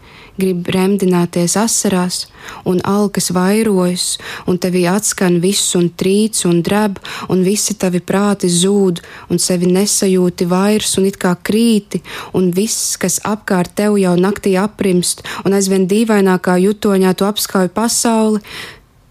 grib 0.41 0.69
remdināties 0.73 1.57
asarās, 1.61 2.23
un 2.69 2.81
alkas 2.87 3.31
vairojas, 3.37 4.15
un 4.49 4.59
tevī 4.63 4.87
atskan 4.89 5.41
viss 5.43 5.75
un 5.79 5.91
trīc 5.91 6.45
un 6.49 6.63
dreb, 6.67 7.01
un 7.33 7.45
visi 7.45 7.77
tavi 7.81 8.01
prāti 8.01 8.51
zūd, 8.53 9.03
un 9.31 9.43
sevi 9.43 9.69
nesajūti 9.75 10.49
vairs, 10.51 10.97
un 11.01 11.11
it 11.11 11.21
kā 11.21 11.35
krīti, 11.37 12.03
un 12.37 12.51
viss, 12.57 12.97
kas 13.01 13.21
apkārt 13.29 13.77
tev 13.83 13.99
jau 14.01 14.17
naktī 14.17 14.57
aprimst, 14.61 15.25
un 15.45 15.59
aizvien 15.59 15.87
dīvainākā 15.91 16.57
jutoņā 16.65 17.15
tu 17.15 17.29
apskauj 17.29 17.71
pasauli, 17.77 18.43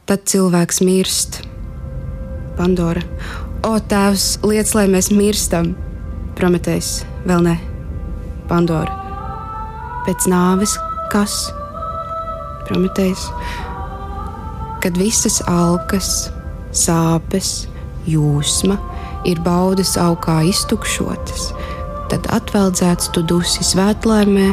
tad 0.09 0.25
cilvēks 0.25 0.85
mirst. 0.85 1.43
Pandora. 2.59 2.99
O, 3.63 3.77
Tēvs, 3.79 4.41
liec, 4.43 4.73
lai 4.75 4.89
mēs 4.91 5.07
mirstam! 5.15 5.69
Prometējs, 6.35 6.89
vēl 7.23 7.45
ne. 7.45 7.53
Pandora. 8.49 8.91
Pēc 10.03 10.27
nāves 10.27 10.73
kas? 11.13 11.37
Prometējs. 12.67 13.29
Kad 14.83 14.99
visas 14.99 15.39
alkas, 15.47 16.29
sāpes, 16.75 17.69
jūsma 18.11 18.75
ir 19.27 19.39
baudas 19.45 19.95
augā 19.99 20.41
iztukšotas, 20.51 21.49
tad 22.11 22.27
atveldzēts 22.35 23.13
tu 23.15 23.23
dusi 23.23 23.63
svētlaimē 23.63 24.49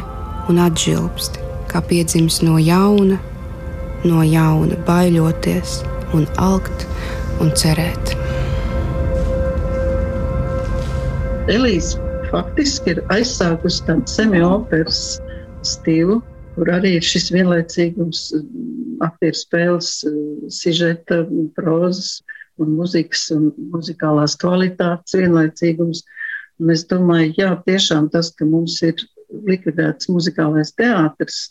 un 0.50 0.62
atžilbsti, 0.62 1.42
kā 1.74 1.82
piedzimis 1.90 2.38
no 2.46 2.60
jauna, 2.62 3.18
no 4.06 4.22
jauna 4.22 4.78
baiļoties 4.86 5.80
un 6.14 6.30
alkt 6.38 6.86
un 7.42 7.53
cerēt. 7.59 8.14
Elīze 11.53 12.01
faktiski 12.31 12.96
ir 12.96 13.03
aizsākusi 13.14 13.85
tādu 13.87 14.11
semioperas 14.11 15.01
stilu, 15.66 16.20
kur 16.57 16.70
arī 16.72 16.96
ir 16.99 17.07
šis 17.07 17.29
vienlaicīgums, 17.35 18.22
aktieru 19.05 19.38
spēles, 19.38 19.90
sižeta, 20.53 21.22
prozas 21.59 22.20
un 22.62 22.72
muzikas 22.79 23.29
un 23.35 23.51
muzikālās 23.75 24.38
kvalitātes 24.40 25.18
vienlaicīgums. 25.20 26.03
Un 26.62 26.72
es 26.72 26.87
domāju, 26.88 27.35
jā, 27.37 27.51
tiešām 27.66 28.09
tas, 28.14 28.33
ka 28.33 28.49
mums 28.49 28.79
ir 28.87 29.03
likvidēts 29.46 30.09
muzikālais 30.09 30.72
teātris, 30.79 31.51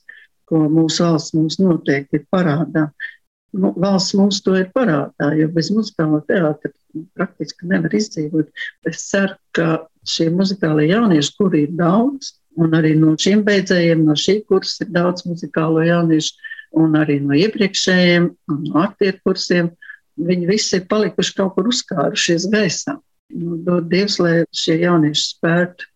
ko 0.50 0.66
mūsu 0.70 1.06
valsts 1.06 1.36
mums 1.38 1.60
noteikti 1.62 2.20
ir 2.20 2.26
parādā. 2.34 2.88
Nu, 2.90 3.14
valsts 3.56 4.16
mums 4.18 4.42
to 4.44 4.56
ir 4.60 4.70
parādā, 4.76 5.32
jo 5.40 5.48
bez 5.54 5.72
muzikālā 5.74 6.22
teātra 6.30 6.72
praktiski 7.18 7.70
nevar 7.70 7.94
izdzīvot. 7.96 8.52
Es 8.90 9.04
ceru, 9.10 9.36
ka 9.56 9.86
šie 10.08 10.30
muzikālie 10.34 10.90
jaunieši, 10.92 11.34
kuri 11.40 11.66
ir 11.68 11.74
daudz, 11.80 12.36
un 12.62 12.76
arī 12.78 12.94
no 13.00 13.16
šiem 13.20 13.44
beidzējiem, 13.48 14.06
no 14.08 14.16
šī 14.20 14.42
kursa 14.50 14.86
ir 14.86 14.94
daudz 14.96 15.26
muzikālo 15.28 15.84
jauniešu, 15.86 16.36
un 16.76 16.96
arī 17.00 17.20
no 17.24 17.36
iepriekšējiem, 17.40 18.30
un 18.52 18.62
no 18.68 18.80
aktieru 18.84 19.22
kursiem, 19.26 19.72
viņi 20.16 20.48
visi 20.50 20.80
ir 20.80 20.88
palikuši 20.92 21.36
kaut 21.38 21.56
kur 21.56 21.72
uzkārušies 21.72 22.48
gaisā. 22.52 22.98
Nu, 23.36 23.58
dod 23.66 23.90
Dievs, 23.92 24.20
lai 24.22 24.44
šie 24.56 24.78
jaunieši 24.84 25.30
spētu 25.34 25.88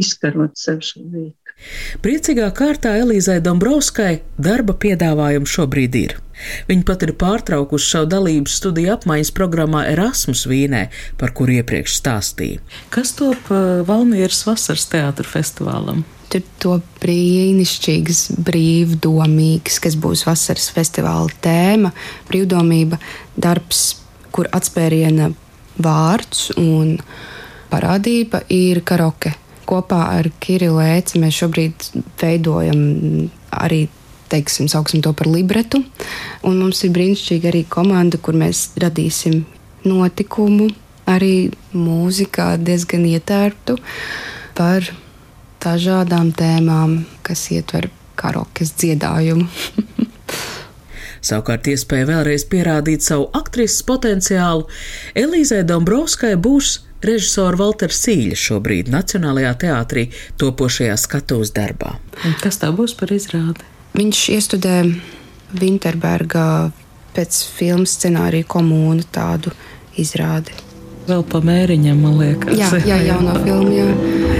izkarot 0.00 0.58
sev 0.60 0.82
šo 0.84 1.02
vietu. 1.10 1.39
Priecīgā 2.00 2.48
kārtā 2.56 2.94
Elīzai 3.02 3.38
Dombrovskai 3.44 4.20
darba 4.40 4.74
piedāvājums 4.80 5.52
šobrīd 5.52 5.96
ir. 6.00 6.14
Viņa 6.70 6.86
pat 6.88 7.02
ir 7.04 7.12
pārtraukusi 7.20 7.90
savu 7.92 8.08
dalību 8.14 8.48
studiju 8.48 8.94
apmaiņas 8.94 9.32
programmā 9.36 9.84
Erasmus 9.90 10.46
Vīnē, 10.48 10.86
par 11.20 11.34
kuru 11.36 11.58
iepriekš 11.58 11.98
stāstīja. 12.00 12.62
Kas 12.94 13.12
top 13.18 13.50
uh, 13.52 13.82
Valmieras 13.88 14.40
vasaras 14.48 14.86
teātra 14.88 15.28
festivālam? 15.28 16.06
Tur 16.30 16.46
to 16.62 16.76
brīnišķīgs, 17.02 18.22
brīvdomīgs, 18.46 19.80
kas 19.82 19.98
būs 20.00 20.24
vasaras 20.28 20.70
festivāla 20.72 21.34
tēma, 21.44 21.90
brīvdomība, 22.30 23.00
darbs, 23.36 23.98
kur 24.30 24.48
atspēriena 24.54 25.32
vārds 25.82 26.52
un 26.56 26.96
parādība 27.70 28.44
ir 28.48 28.80
karaoke 28.86 29.34
kopā 29.70 30.02
ar 30.18 30.28
Kirillu 30.42 30.82
Ēci 30.82 31.22
mēs 31.22 31.38
šobrīd 31.42 31.88
veidojam 32.20 32.84
arī. 33.50 33.86
Teiksim, 34.30 34.68
sauksim 34.70 35.00
to 35.02 35.10
par 35.10 35.26
libretu. 35.26 35.80
Un 36.46 36.60
mums 36.62 36.84
ir 36.86 36.92
brīnišķīga 36.94 37.48
arī 37.50 37.64
komanda, 37.66 38.14
kur 38.22 38.36
mēs 38.38 38.68
radīsim 38.78 39.40
notikumu, 39.82 40.68
arī 41.10 41.50
mūzikā 41.74 42.52
diezgan 42.62 43.08
ietērptu 43.10 43.74
par 44.54 44.86
dažādām 45.64 46.30
tēmām, 46.36 47.00
kas 47.26 47.48
ietver 47.50 47.90
karaokas 48.20 48.70
dziedājumu. 48.78 49.48
Savukārt, 51.26 51.68
iespēja 51.68 52.08
vēlreiz 52.08 52.46
pierādīt 52.48 53.04
savu 53.04 53.26
aktrises 53.36 53.82
potenciālu, 53.88 54.64
Elīzai 55.18 55.64
Dombrovskai 55.68 56.32
būs 56.40 56.78
režisora 57.04 57.58
Valtera 57.60 57.94
Sīļa 57.94 58.38
šobrīd 58.38 58.90
Nacionālajā 58.92 59.52
teātrī 59.64 60.06
topošajā 60.40 60.96
skatuves 61.00 61.54
darbā. 61.56 61.96
Un 62.26 62.36
kas 62.42 62.60
tā 62.62 62.70
būs 62.74 62.96
par 62.98 63.12
izrādi? 63.14 63.66
Viņš 63.96 64.24
iestudē 64.36 64.76
Vinterberga 65.60 66.70
pēc 67.16 67.42
filmu 67.56 67.88
scenārija 67.90 68.46
komūnu 68.50 69.06
tādu 69.12 69.52
izrādi. 69.98 70.54
Vēl 71.08 71.24
pa 71.26 71.40
mēriņam, 71.42 72.04
man 72.04 72.20
liekas. 72.20 72.54
Jā, 72.60 72.70
jā 72.86 73.00
jaunā 73.08 73.34
filma. 73.42 73.72
Jā. 73.74 74.39